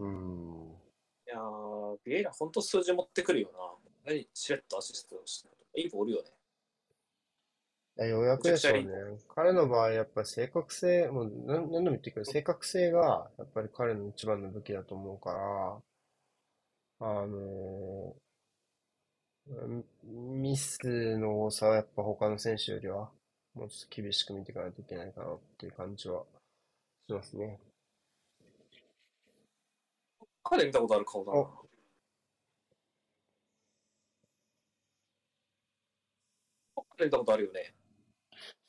[0.00, 0.72] うん。
[1.26, 4.12] いやー、ビエイラ、本当数字持ってくるよな。
[4.12, 6.30] 何、しれっとアシストしてるいいボールよね。
[7.98, 8.92] いや、ようやくでしょうね。
[9.28, 15.82] 彼の場合、やっぱり正確性、もう何何度も言ってるけど、正確性が、やっぱり彼の一番の武器だと思うから、
[16.98, 18.24] あのー
[20.04, 23.10] ミスの多さはやっぱ他の選手よりは、
[23.54, 26.24] もうちょっと厳しく見ていかないといけないかなっていう感じは
[27.08, 27.60] しますね。
[30.44, 31.38] 彼見たことある顔だな。
[36.76, 37.74] お彼見たことあるよね。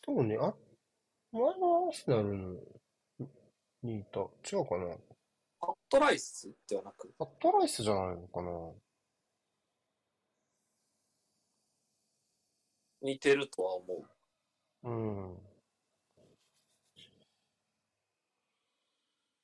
[0.06, 0.54] そうね、あ、
[1.32, 2.60] 前のアーセナルの
[3.82, 4.20] にいた。
[4.20, 4.96] 違うかな
[5.60, 8.52] パットライスではなく、パットライスじゃないのかな
[13.02, 14.06] 似てるとは思
[14.84, 14.90] う。
[14.90, 14.92] う
[15.34, 15.38] ん。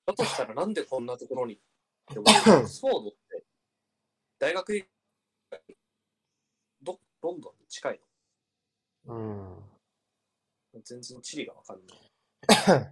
[0.05, 1.59] だとしたらなんでこんなところに
[2.13, 3.43] でもオックスフォードって
[4.37, 4.87] 大学
[6.81, 7.99] どロンドンに近い
[9.05, 9.70] うん。
[10.79, 12.91] 全然地理がわかんない。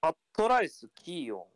[0.00, 1.55] パットライス、キーオン。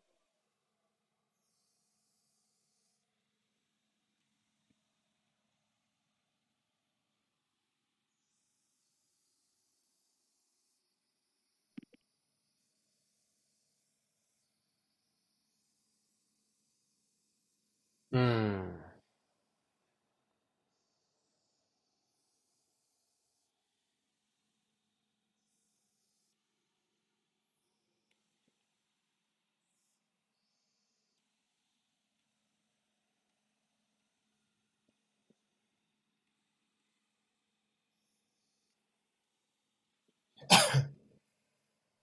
[18.11, 18.81] うん。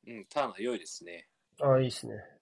[0.06, 1.28] うん、ターナー良いですね。
[1.60, 2.37] ああ、いいっすね。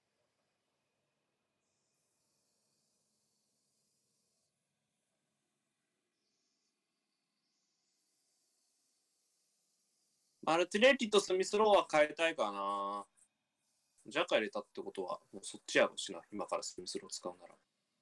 [10.46, 13.04] マルティネッリとスミスローは変えたいかな。
[14.06, 17.54] ジャカ入れたってことは、もうそっちやろうしな、今からスミスロー使うなら。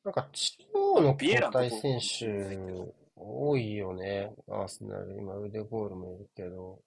[0.04, 4.34] なんか中央の交代選手多いよね。
[4.50, 5.16] アーセナル。
[5.16, 6.82] 今腕ゴールもいるけど。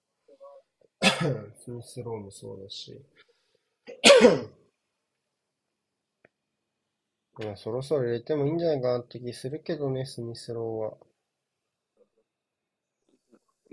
[1.58, 2.92] スミスローもそうだし。
[7.40, 10.96] いや、そろそろ入れてもいいんじゃないかなって気するけどね、スミスローは。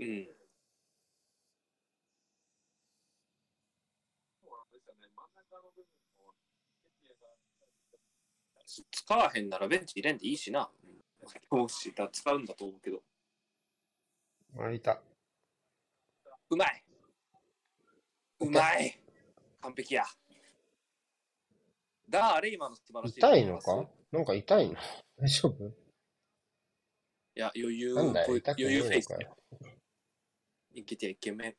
[0.00, 0.35] うん。
[8.90, 10.70] 使わへんならベンチ入れんでいいしな。
[10.84, 10.96] うん
[11.50, 13.02] 教師が使うんだと思うけど。
[14.60, 15.02] あ、いた。
[16.50, 16.84] うまい
[18.38, 19.00] うまい
[19.60, 20.04] 完璧や。
[22.08, 23.18] だあれ今の素晴らしい。
[23.18, 23.88] 痛いのか？
[24.12, 24.76] なんか痛いの？
[25.18, 25.66] 大丈夫？
[25.66, 25.72] い
[27.34, 29.08] や、余裕、なんだ痛く余裕フェイス。
[30.74, 31.52] イケティアイケメン。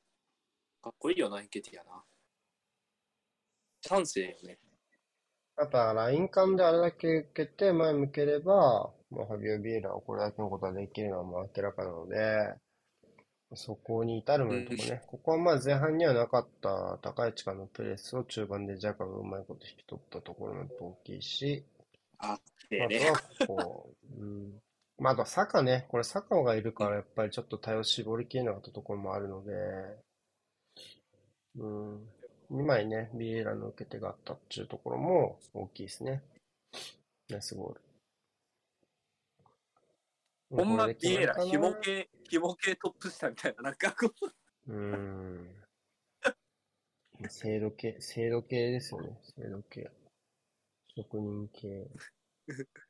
[0.81, 2.05] かっこいいよな、イケティアな。
[3.81, 4.59] 賛成よね。
[5.57, 12.53] やっぱライン間であれだけ受けて前向ければ、もうファビオ・ビエラはこれだけのことができるのはもう明らかなので、
[13.55, 21.65] そこに至るまでのとこね、ここはまあ前半にはなかった高い力のプレスを中盤でジャカがうまいこと引き取ったところの大きいし、
[22.19, 22.39] あ、あ
[22.69, 23.09] でとね。
[23.09, 23.89] はこ
[24.19, 24.61] う、うん。
[24.99, 29.53] まあ、あとはサカね、これサカがいるからやっぱりちょっと対応絞りきれなかったところもあるので、
[31.55, 32.16] うん。
[32.51, 36.23] 2枚ね、ビエイラの受け手があったっていうところも大きいですね。
[37.29, 37.81] ナイスゴール。
[40.49, 44.13] ほんまビエラ、紐系、紐系トップ下みたいな、なんかこ
[44.67, 44.71] う。
[44.71, 45.49] うーん。
[47.29, 49.19] 制度系、制度系ですよね。
[49.35, 49.91] 制度系。
[50.95, 51.87] 職人系。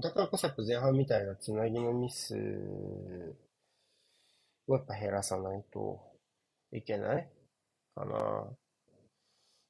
[0.00, 2.34] だからこそやっぱ前半みたいなつなぎのミス
[4.74, 6.00] をやっぱ減らさないと
[6.72, 7.28] いけない
[7.94, 8.48] かな。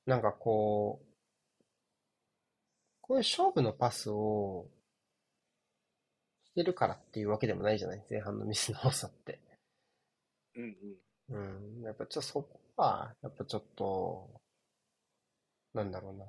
[0.06, 1.06] なんかこう、
[3.00, 4.66] こういう勝負のパスを
[6.44, 8.04] してるからっていうわけでもないじゃない？
[8.10, 9.40] 前半のミスの多さって。
[10.56, 10.76] うん
[11.30, 11.80] うん。
[11.80, 11.82] うん。
[11.82, 14.40] やっぱちょっとそこは、やっぱちょっと、
[15.74, 16.26] なんだろうな。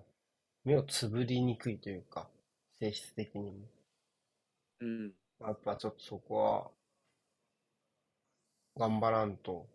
[0.64, 2.30] 目をつぶりにくいというか、
[2.80, 3.58] 性質的にも。
[4.82, 5.12] うん。
[5.40, 6.72] やっぱちょっとそこは、
[8.82, 9.68] 頑張らんと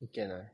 [0.00, 0.52] いけない。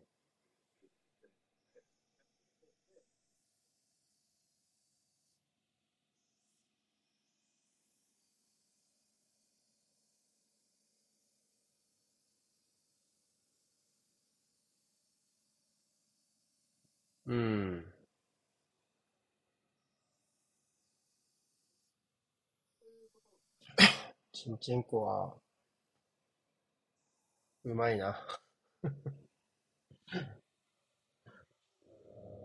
[17.27, 17.85] うん。
[24.33, 25.35] チンチンコは、
[27.65, 28.17] うまいな。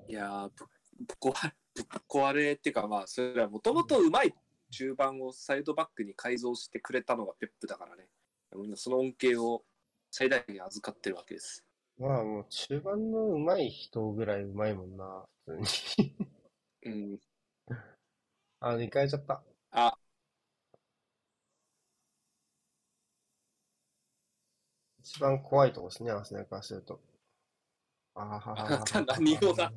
[0.08, 0.66] いやー、ぶ
[1.00, 4.34] ぶっ壊れ、ぶっ壊れっていうか、まあ、それはもともとうまい
[4.72, 8.08] 中盤をサイドバックに改造してくれたのがペップだからね。
[8.56, 9.64] みんなその恩恵を
[10.12, 11.64] 最大限預かってるわけです。
[12.00, 16.16] まあもう中盤のうまい人ぐらいうまいもんな、普通に。
[16.86, 17.20] うん。
[18.60, 19.44] あ、2回ちゃった。
[19.72, 19.98] あ、
[25.18, 27.02] 一番怖いとこですね、アーセナルからすると。
[28.14, 29.72] あははははあなた何をな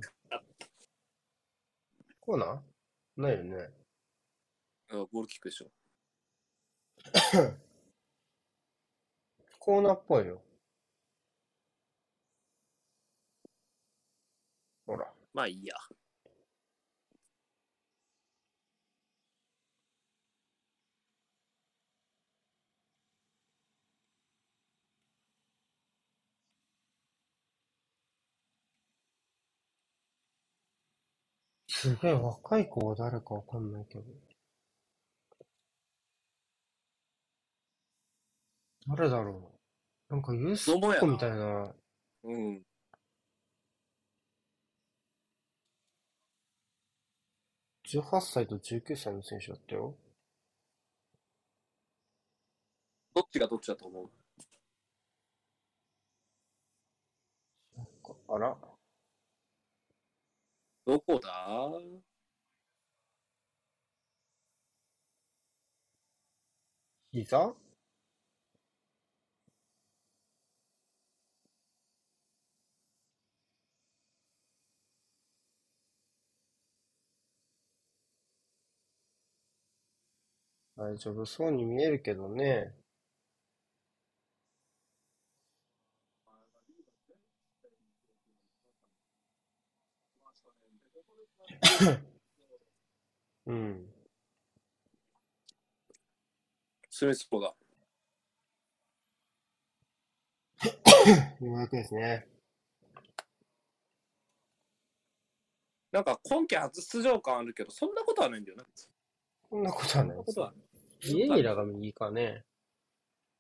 [2.21, 2.61] コーナー
[3.17, 3.71] ないよね。
[4.91, 5.71] ボールキックでしょ。
[9.59, 10.43] コーナーっぽいよ。
[14.85, 15.11] ほら。
[15.33, 15.75] まあいいや。
[31.81, 34.05] すげえ若い子は誰かわかんないけど。
[38.87, 39.51] 誰だろ
[40.11, 40.15] う。
[40.15, 41.75] なんかユースっ子みたいな。
[42.25, 42.63] うん。
[47.87, 49.97] 18歳と19歳の選手だったよ。
[53.15, 54.11] どっちがどっちだと思う？
[58.29, 58.55] あら。
[60.91, 61.31] どこだ？
[67.13, 67.55] 膝？
[80.77, 82.75] 大丈夫そうに見えるけどね。
[93.47, 93.87] うん。
[96.89, 97.55] スミスポだ。
[101.41, 102.27] ようやくですね。
[105.93, 108.67] なんか今季初出場感あるけど、そんなことはないんだよな。
[109.49, 110.25] そんなことはないで
[111.01, 111.13] す。
[111.17, 112.45] イエイラが右かね。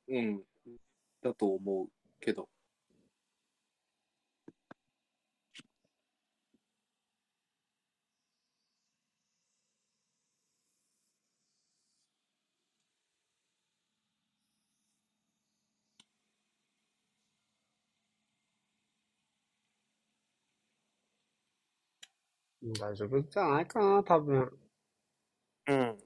[0.08, 0.42] うん。
[1.22, 2.48] だと思うけど。
[22.62, 24.58] 大丈夫じゃないかな、多分。
[25.66, 25.98] うん。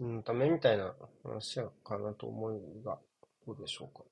[0.00, 0.94] うん、ためみたいな
[1.24, 3.00] 話やかなと思うが、
[3.46, 4.04] どうでしょうか。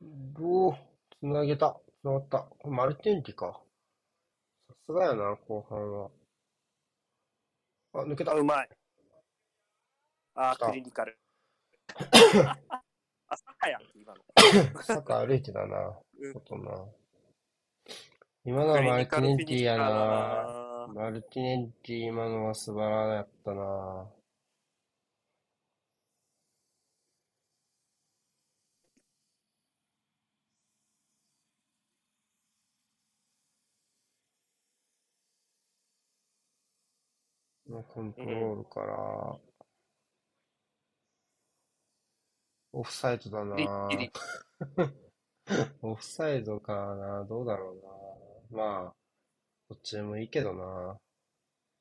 [0.00, 0.74] どう？
[1.20, 1.78] つなげた。
[2.00, 2.38] つながった。
[2.38, 3.60] これマルテンティか。
[4.68, 6.10] さすがやな、後半は。
[7.92, 8.32] あ、抜けた。
[8.32, 8.68] うまい。
[10.34, 11.21] あクリニカル。
[13.28, 14.20] あ、サカやん、今の。
[14.82, 15.98] サッカー歩いてたな。
[16.20, 16.84] うん外な。
[18.44, 19.88] 今のはマルティネンティやな。
[20.88, 20.88] な。
[20.94, 24.08] マルティネンティ今のは素晴らやったな。
[37.88, 39.38] コントロールから、
[42.72, 43.56] オフサイドだな。
[43.90, 44.10] ギリ
[45.82, 47.24] オフサイドかな。
[47.24, 47.72] どうだろ
[48.50, 48.58] うな。
[48.64, 48.94] まあ、
[49.68, 50.98] どっちでもいいけどな。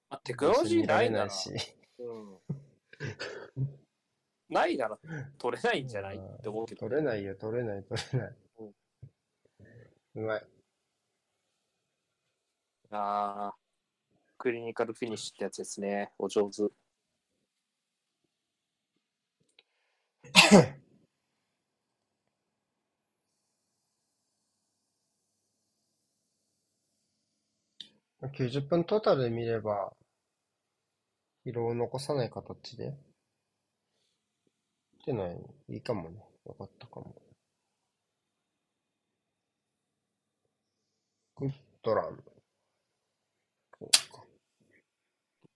[0.10, 1.32] あテクノロジーないなら。
[2.00, 2.40] うん、
[4.50, 5.00] ないなら
[5.38, 6.18] 取れないんじゃない？
[6.18, 6.82] って思うけど。
[6.82, 8.36] 取れないよ、取れない、取れない。
[10.16, 10.46] うまい。
[12.90, 13.56] ああ、
[14.38, 16.12] クリニカルフィニッシュってやつですね。
[16.18, 16.64] お上手。
[28.30, 29.94] 90分トータルで見れば、
[31.46, 32.94] 疲労を残さない形で、っ
[35.04, 35.32] てのは
[35.68, 36.24] いいかもね。
[36.46, 37.16] よかったかも。
[41.38, 41.52] グッ
[41.82, 42.24] ドラン。
[43.80, 44.22] そうか。
[44.22, 44.26] っ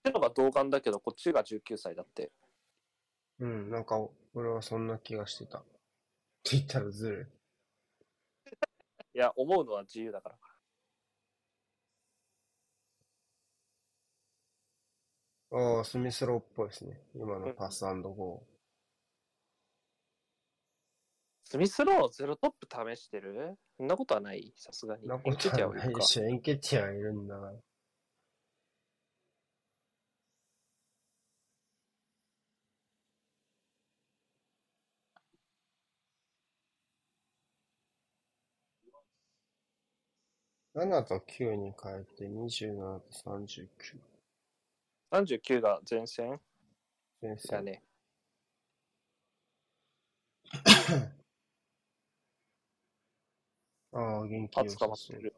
[0.04, 2.32] てのが童顔だけど、こっちが19歳だって。
[3.40, 5.60] うん、なんか、俺はそんな気がしてた。
[5.60, 5.64] っ
[6.44, 7.32] て言ったらずる
[9.14, 10.55] い や、思うのは自由だから。
[15.58, 17.00] ああ、スミスローっぽいですね。
[17.16, 18.44] 今のパスゴ
[21.46, 23.56] スミスローゼロトップ試してる？
[23.78, 24.52] そんなことはない？
[24.58, 25.02] さすがー。
[25.02, 25.08] に。
[25.08, 26.26] なことはないでしょ。
[26.28, 27.46] エンケティアいるんだか
[40.76, 40.86] ら。
[40.86, 44.15] 7と9に変えて27と39。
[45.16, 46.42] 39が前線？
[47.22, 47.50] 先生。
[47.50, 47.84] だね。
[53.94, 55.18] ああ、元気あ、よ捕まさそう。
[55.18, 55.36] ってる。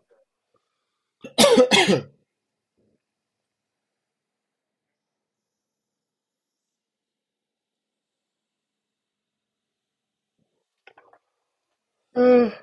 [12.16, 12.54] うん。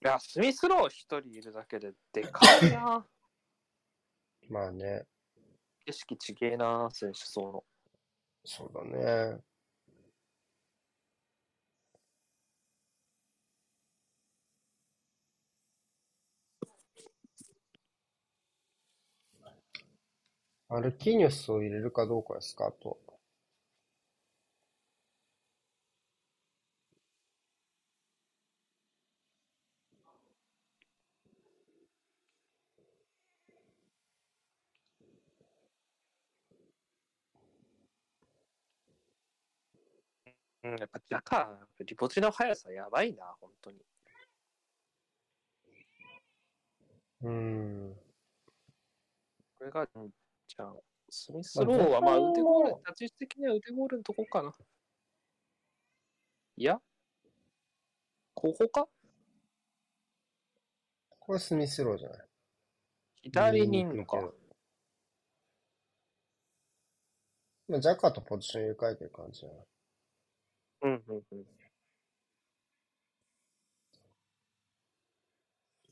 [0.00, 3.04] いや、スミスロー一人いるだけででかいな。
[4.48, 5.06] まあね、
[5.84, 7.64] 景色ちげえな、選手層の。
[8.44, 9.40] そうだね。
[20.70, 23.07] アルキーニョスを入れるかどうかですか、あと。
[40.64, 43.78] うん、やっぱジャカ、リポチの速さやばいな、本当に。
[47.22, 47.96] うーん。
[49.58, 50.10] これが、うん
[50.48, 50.74] じゃあ、
[51.10, 54.52] スミスローはまあ腕ゴール、立ち位置的には腕ゴールのとこかな。
[56.56, 56.80] いや、
[58.34, 58.88] ここか？
[61.18, 62.18] これスミスローじゃない？
[63.22, 64.32] 左にいんのか。
[67.68, 69.58] まあ、ジャカとポジション入れ替えてる感じじゃない？
[70.82, 71.46] うんうんうん。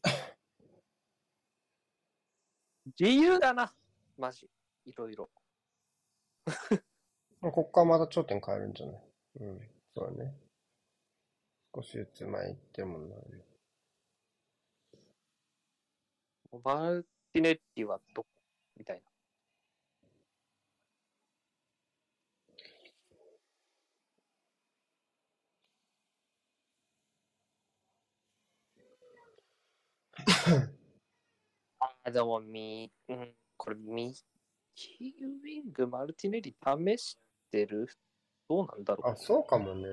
[2.98, 3.74] 自由だな、
[4.16, 4.48] マジ。
[4.84, 5.28] いろいろ。
[7.40, 9.02] まあ、ここからまた頂点変えるんじゃない？
[9.40, 10.34] うん、そうだね。
[11.74, 13.44] 少しずつ前行ってもなる。
[16.64, 18.28] マルティネッリはどこ？
[18.76, 19.15] みたいな。
[31.78, 36.54] あ、でも、み、うん、これ、右ウィング、マルティネリ
[36.96, 37.18] 試し
[37.50, 37.88] てる？
[38.48, 39.88] どうなんだろうあ、そうかもね。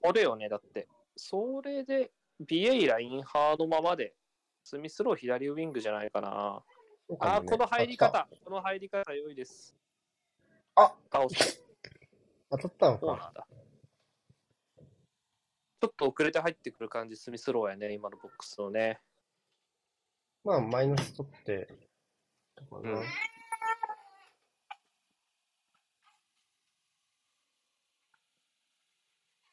[0.00, 0.88] これよね、だって。
[1.16, 4.14] それで、ビエイラ、インハーのままで、
[4.64, 6.28] スミスロー左ウィングじゃないかな。
[6.30, 6.62] あー、
[7.08, 9.76] そうかもねこの入り方、この入り方良いです。
[10.76, 11.62] あ倒して、
[12.50, 13.00] 当たったのか。
[13.00, 13.46] コーナーだ。
[15.82, 19.00] ちょっと遅れて入ってくる感じ、スミスローやね、今のボックスのね。
[20.44, 21.68] まあ、マイナス取って、
[22.56, 23.04] とかなうん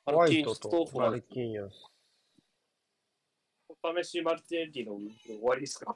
[0.05, 1.73] ホワイトととマルキーニョス。
[3.69, 5.95] お試しマルティネリの終わりですか？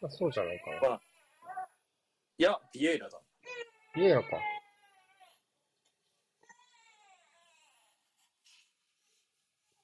[0.00, 1.00] ま あ、そうじゃないかな。
[2.38, 3.18] いや、ビエイラだ。
[3.94, 4.38] ビエラか。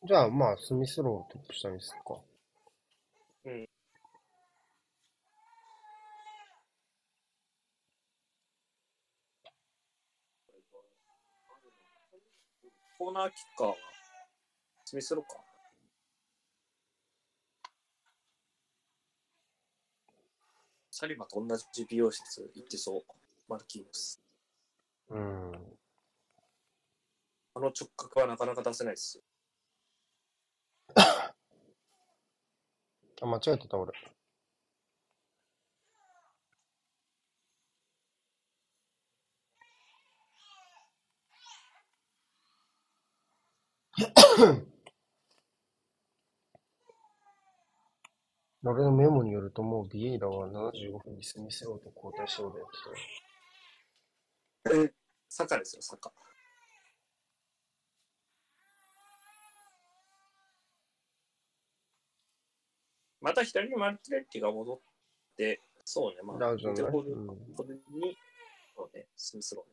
[0.05, 2.21] じゃあ、まあ、スミスローをトップ下にするか。
[3.45, 3.67] うん。
[12.99, 13.75] コーナーキッカーは、
[14.85, 15.43] スミスローか。
[20.89, 23.03] サリマと同じ美容室行ってそう。
[23.49, 24.23] マルキーノス。
[25.09, 25.53] うん。
[27.55, 29.21] あの直角はなかなか出せないです。
[29.21, 29.32] あ、
[33.27, 33.93] 間違えてた、俺。
[48.65, 52.69] 俺のメモによるともうビエイラは75分にスミスローと交代しようだよ
[54.65, 54.95] ってえ、
[55.29, 56.13] 坂ですよ、坂。
[63.23, 64.81] また左にマルティレッティが戻っ
[65.37, 68.17] て、そうね、まあ、ダウジョンねれに、
[68.77, 69.73] そうね、スミスローね。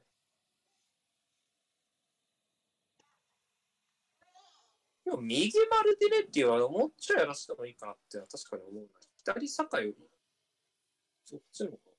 [5.05, 8.89] でも右マルティレッティはもうちょいやらせてもいいかなって確かに思うな。
[9.17, 9.95] 左坂より、
[11.25, 11.89] そっちの方が。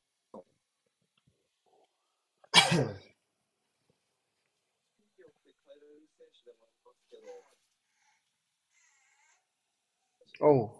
[10.43, 10.71] おう。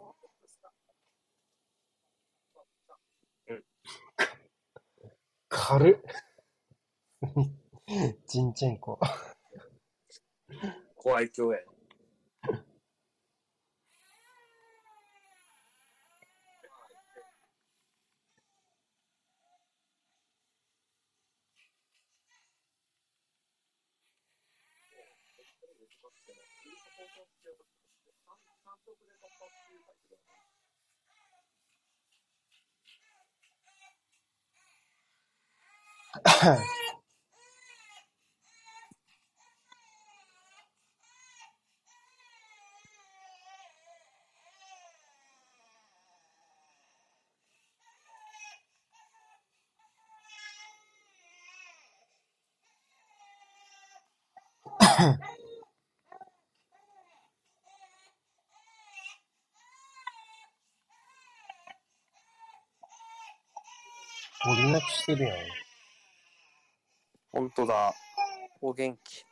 [3.49, 3.65] うん
[5.53, 6.01] 軽っ。
[8.29, 9.01] ジンチェンコ。
[10.95, 11.61] 怖い共演。
[28.87, 30.50] ボリ泣きして
[65.17, 65.60] るやん。
[67.41, 67.95] 本当だ。
[68.61, 69.25] お元気。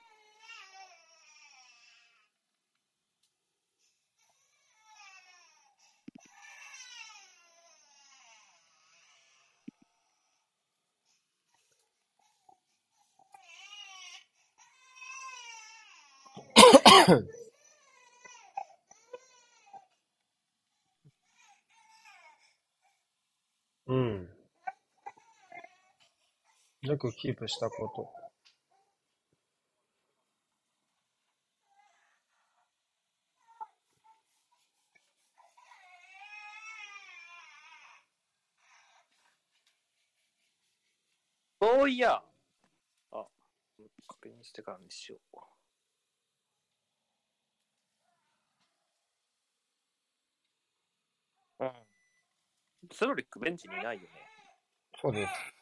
[23.86, 24.28] うん。
[26.98, 28.10] よくキープしたこと。
[41.60, 42.20] そういや。
[43.12, 43.26] あ、
[44.08, 45.18] 確認してからにしよ
[51.60, 51.64] う。
[51.64, 51.72] うん。
[52.92, 54.08] セロリックベンチにいないよね。
[55.00, 55.57] そうです。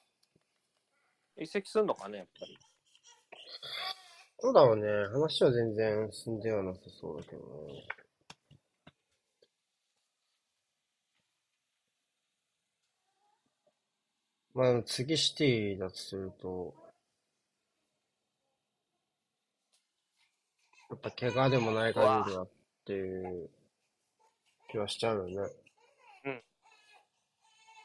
[1.39, 2.59] 移籍すんのかね、やっぱり。
[4.39, 4.87] そうだろうね。
[5.13, 7.87] 話は全然進んではなさそうだけどね。
[14.55, 16.75] まあ、次シティだとすると、
[20.89, 22.49] やっぱ怪我でもない限りはっ
[22.87, 23.51] ていう
[24.71, 25.53] 気はしちゃうよね。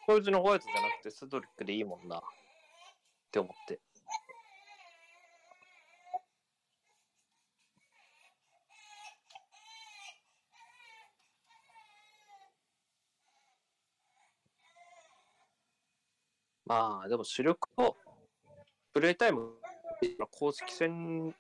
[0.08, 2.22] こいつのホワイトじゃなくてセドリックでいいもんな。
[3.32, 3.80] って思って。
[16.66, 17.96] まあ、でも主力を、
[18.94, 19.54] プレイタイム、
[20.30, 21.34] 公式戦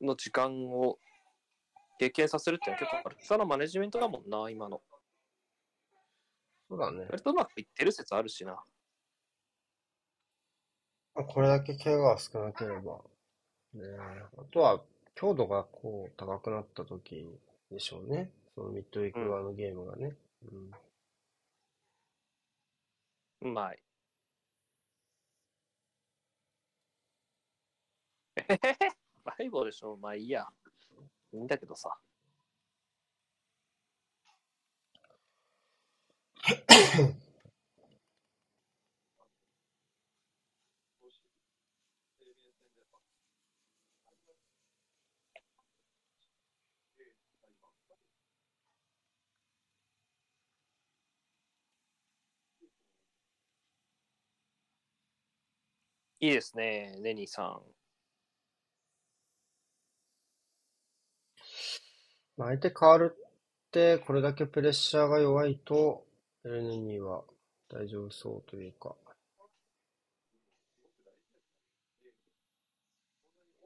[0.00, 0.98] の時間を
[1.98, 4.82] 経験させるっていうのは結構、バルサのマネジメントだもんな、今の。
[6.68, 7.06] そうだね。
[7.10, 8.62] 割とうまくいってる説あるしな。
[11.14, 13.00] まあこれだけ怪我が少なければ。
[13.74, 13.82] ね
[14.38, 14.82] あとは、
[15.14, 17.28] 強度がこう高くなった時
[17.70, 18.30] でしょうね。
[18.54, 20.16] そのミッドウィーク側のゲームがね。
[20.52, 20.70] うん
[23.42, 23.78] うまい。
[28.36, 28.78] えへへへ、
[29.24, 30.46] バイボでしょ、まあいいや。
[31.32, 31.96] いいんだけどさ。
[56.24, 57.60] いいですね、ネニーさん。
[62.38, 66.06] まあ相手変わるって、これだけプレッシャーが弱いと、
[66.46, 67.24] エルネニーは
[67.68, 68.96] 大丈夫そうというか。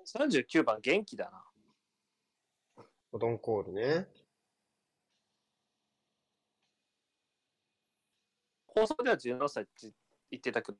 [0.05, 1.45] 39番元気だな。
[3.13, 4.09] オドンコールね。
[8.67, 9.93] 放送では17歳って
[10.33, 10.79] 言ってたけど、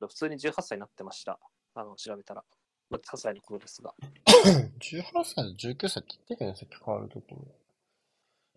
[0.00, 1.38] 普通に18歳になってました。
[1.74, 2.44] あの、調べたら。
[2.88, 3.94] まあ、些細なことですが。
[4.78, 7.40] 18歳、19歳って言ってたよね、さっき変わるときに。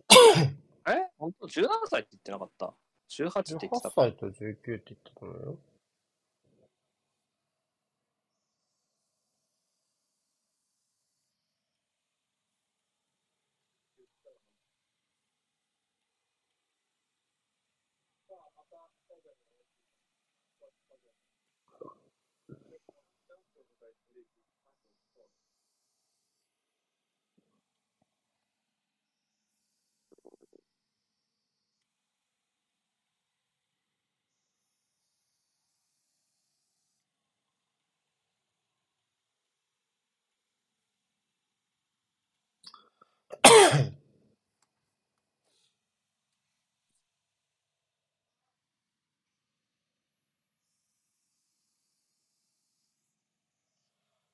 [0.88, 1.10] え？
[1.18, 2.74] 本当？17歳って言ってなかった
[3.10, 3.90] ?18 って言って18た。
[3.90, 5.58] 歳と19って言ってたのよ。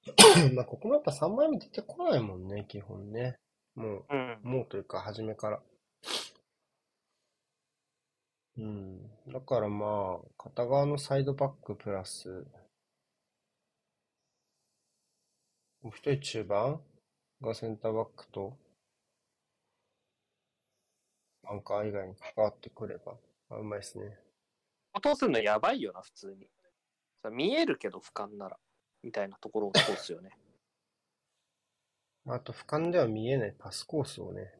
[0.54, 3.38] まあ、ここもやっぱ3枚目出てこないもんね、基本ね。
[3.74, 4.48] もうんう、。
[4.48, 5.62] もうというか、初めから。
[8.58, 9.32] うん。
[9.32, 12.46] だからまあ、片側のサイドバックプラス、
[15.82, 16.82] もう一人中盤？
[17.42, 18.56] がセンターバックと、
[21.44, 23.16] アンカー以外に関わってくれば、
[23.50, 24.18] あうまいですね。
[24.94, 26.48] 落とすのやばいよな、普通に。
[27.22, 28.58] さ見えるけど俯瞰なら。
[29.06, 30.30] みたいなところを通すよね。
[32.26, 34.52] あと、俯瞰では見えないパスコースをね。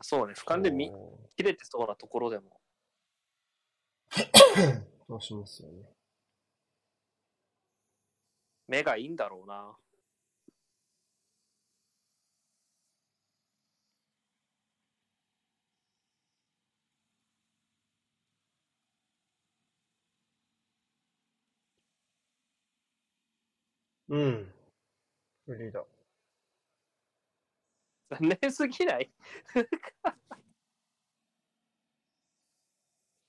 [0.00, 2.58] そうね、俯瞰で見こ切れてそうなところでも。
[5.06, 5.84] う通しますよね。
[8.68, 9.76] 目がいいんだろうな。
[24.10, 24.52] うん。
[25.46, 25.84] フリーだ。
[28.10, 29.10] 残念すぎない？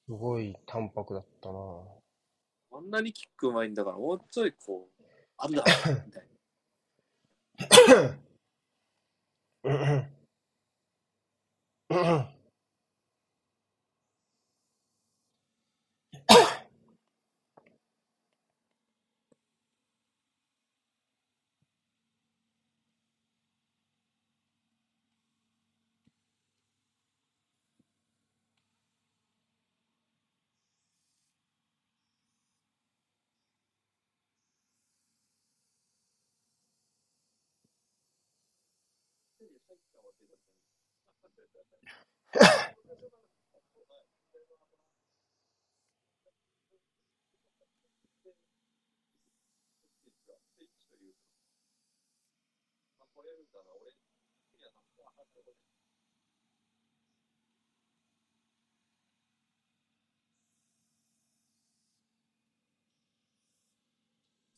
[0.08, 1.60] すごい淡白だったな。
[2.74, 5.04] あんなにキックうまいんだから、もうちょいこう、
[5.38, 5.64] あんだ
[6.06, 6.28] みたい
[9.64, 9.72] う
[39.72, 40.42] んうん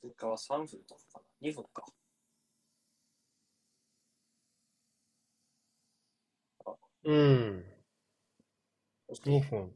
[0.04, 1.50] 追加は3分とかかな。
[1.50, 1.86] 2分か。
[7.04, 7.64] うん。
[9.26, 9.74] 2分。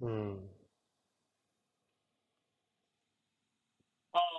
[0.00, 0.52] うん。
[4.14, 4.31] ああ。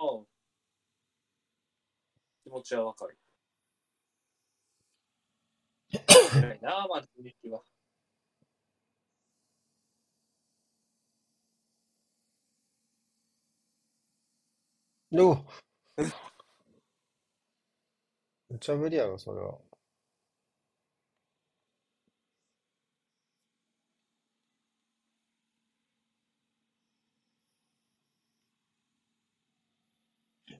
[2.44, 3.18] 気持ちはわかる。
[6.36, 7.60] 偉いな、まだ雰囲気は。
[15.12, 15.44] お
[18.50, 19.58] 無茶ぶりやろ、それは。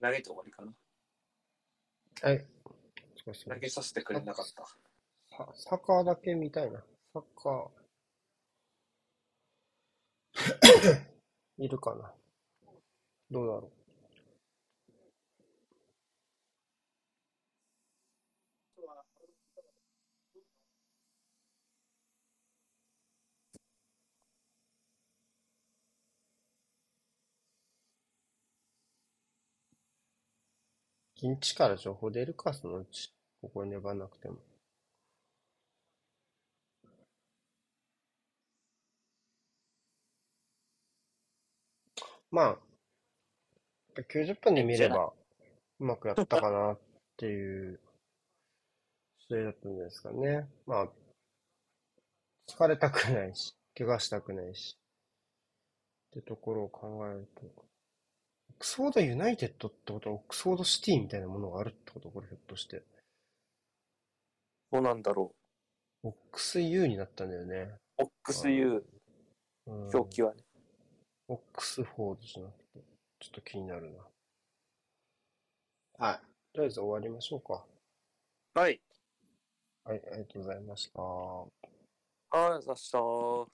[0.00, 0.72] 投げて終わりかな。
[2.22, 2.46] はい。
[3.26, 4.64] 少し投げさせてくれなかった。
[5.36, 6.82] ササッカーだけ見たいな。
[7.12, 7.68] サッカー。
[11.58, 12.14] いるかな。
[13.30, 13.77] どうだろ
[31.22, 31.32] う。
[31.32, 33.12] 現地から情報出るか、そのうち。
[33.40, 34.36] ここに粘らなくても。
[42.30, 42.58] まあ、
[44.02, 45.12] 90分で見れば、
[45.78, 46.78] うまくやったかなっ
[47.16, 47.80] ていう
[49.28, 50.46] 試合だったんですかね。
[50.66, 50.88] まあ、
[52.48, 54.78] 疲れたくないし、怪我したくないし、
[56.08, 57.67] ってところを考えると、
[58.58, 62.82] クスフォードユナイテッドってことは、オックスフォードシティみたいなものがあるってことこれひょっとして。
[64.72, 65.32] どうなんだろ
[66.02, 67.56] オックス U になったんだよね。
[67.98, 68.02] う。
[68.02, 68.84] オックス U
[69.66, 70.42] うん表記はね。
[71.28, 72.80] オックスフォードじゃなくて、
[73.20, 73.98] ちょっと気になるな。
[76.06, 76.20] はい。
[76.52, 77.64] とりあえず終わりましょうか。
[78.54, 78.80] はい。
[79.84, 81.00] はい、ありがとうございました。
[81.00, 81.44] あ
[82.32, 82.98] りがとうございました。